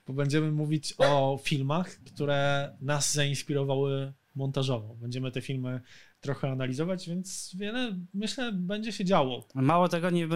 [0.07, 4.95] bo będziemy mówić o filmach, które nas zainspirowały montażowo.
[4.95, 5.81] Będziemy te filmy
[6.21, 9.49] trochę analizować, więc wiele, myślę, będzie się działo.
[9.55, 10.29] Mało tego, nie,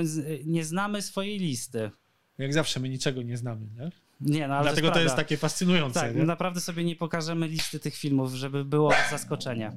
[0.45, 1.91] nie znamy swojej listy.
[2.39, 3.91] Jak zawsze, my niczego nie znamy, nie?
[4.21, 6.01] Nie, no ale Dlatego to to jest takie fascynujące.
[6.01, 6.23] Tak, nie?
[6.23, 9.73] naprawdę sobie nie pokażemy listy tych filmów, żeby było zaskoczenie.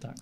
[0.00, 0.16] Tak.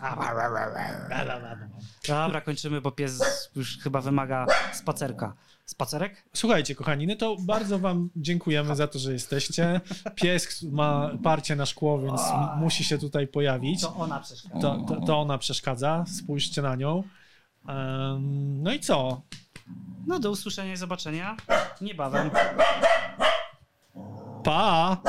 [2.08, 3.20] Dobra, kończymy, bo pies
[3.56, 5.34] już chyba wymaga spacerka.
[5.64, 6.24] Spacerek?
[6.32, 9.80] Słuchajcie, kochani, no to bardzo wam dziękujemy za to, że jesteście.
[10.14, 12.20] Pies ma parcie na szkło, więc
[12.56, 13.84] musi się tutaj pojawić.
[13.96, 14.60] ona przeszkadza.
[14.60, 17.02] To, to, to ona przeszkadza, spójrzcie na nią.
[18.62, 19.22] No i co?
[20.06, 21.36] No do usłyszenia i zobaczenia
[21.80, 22.30] niebawem.
[24.44, 25.00] Pa!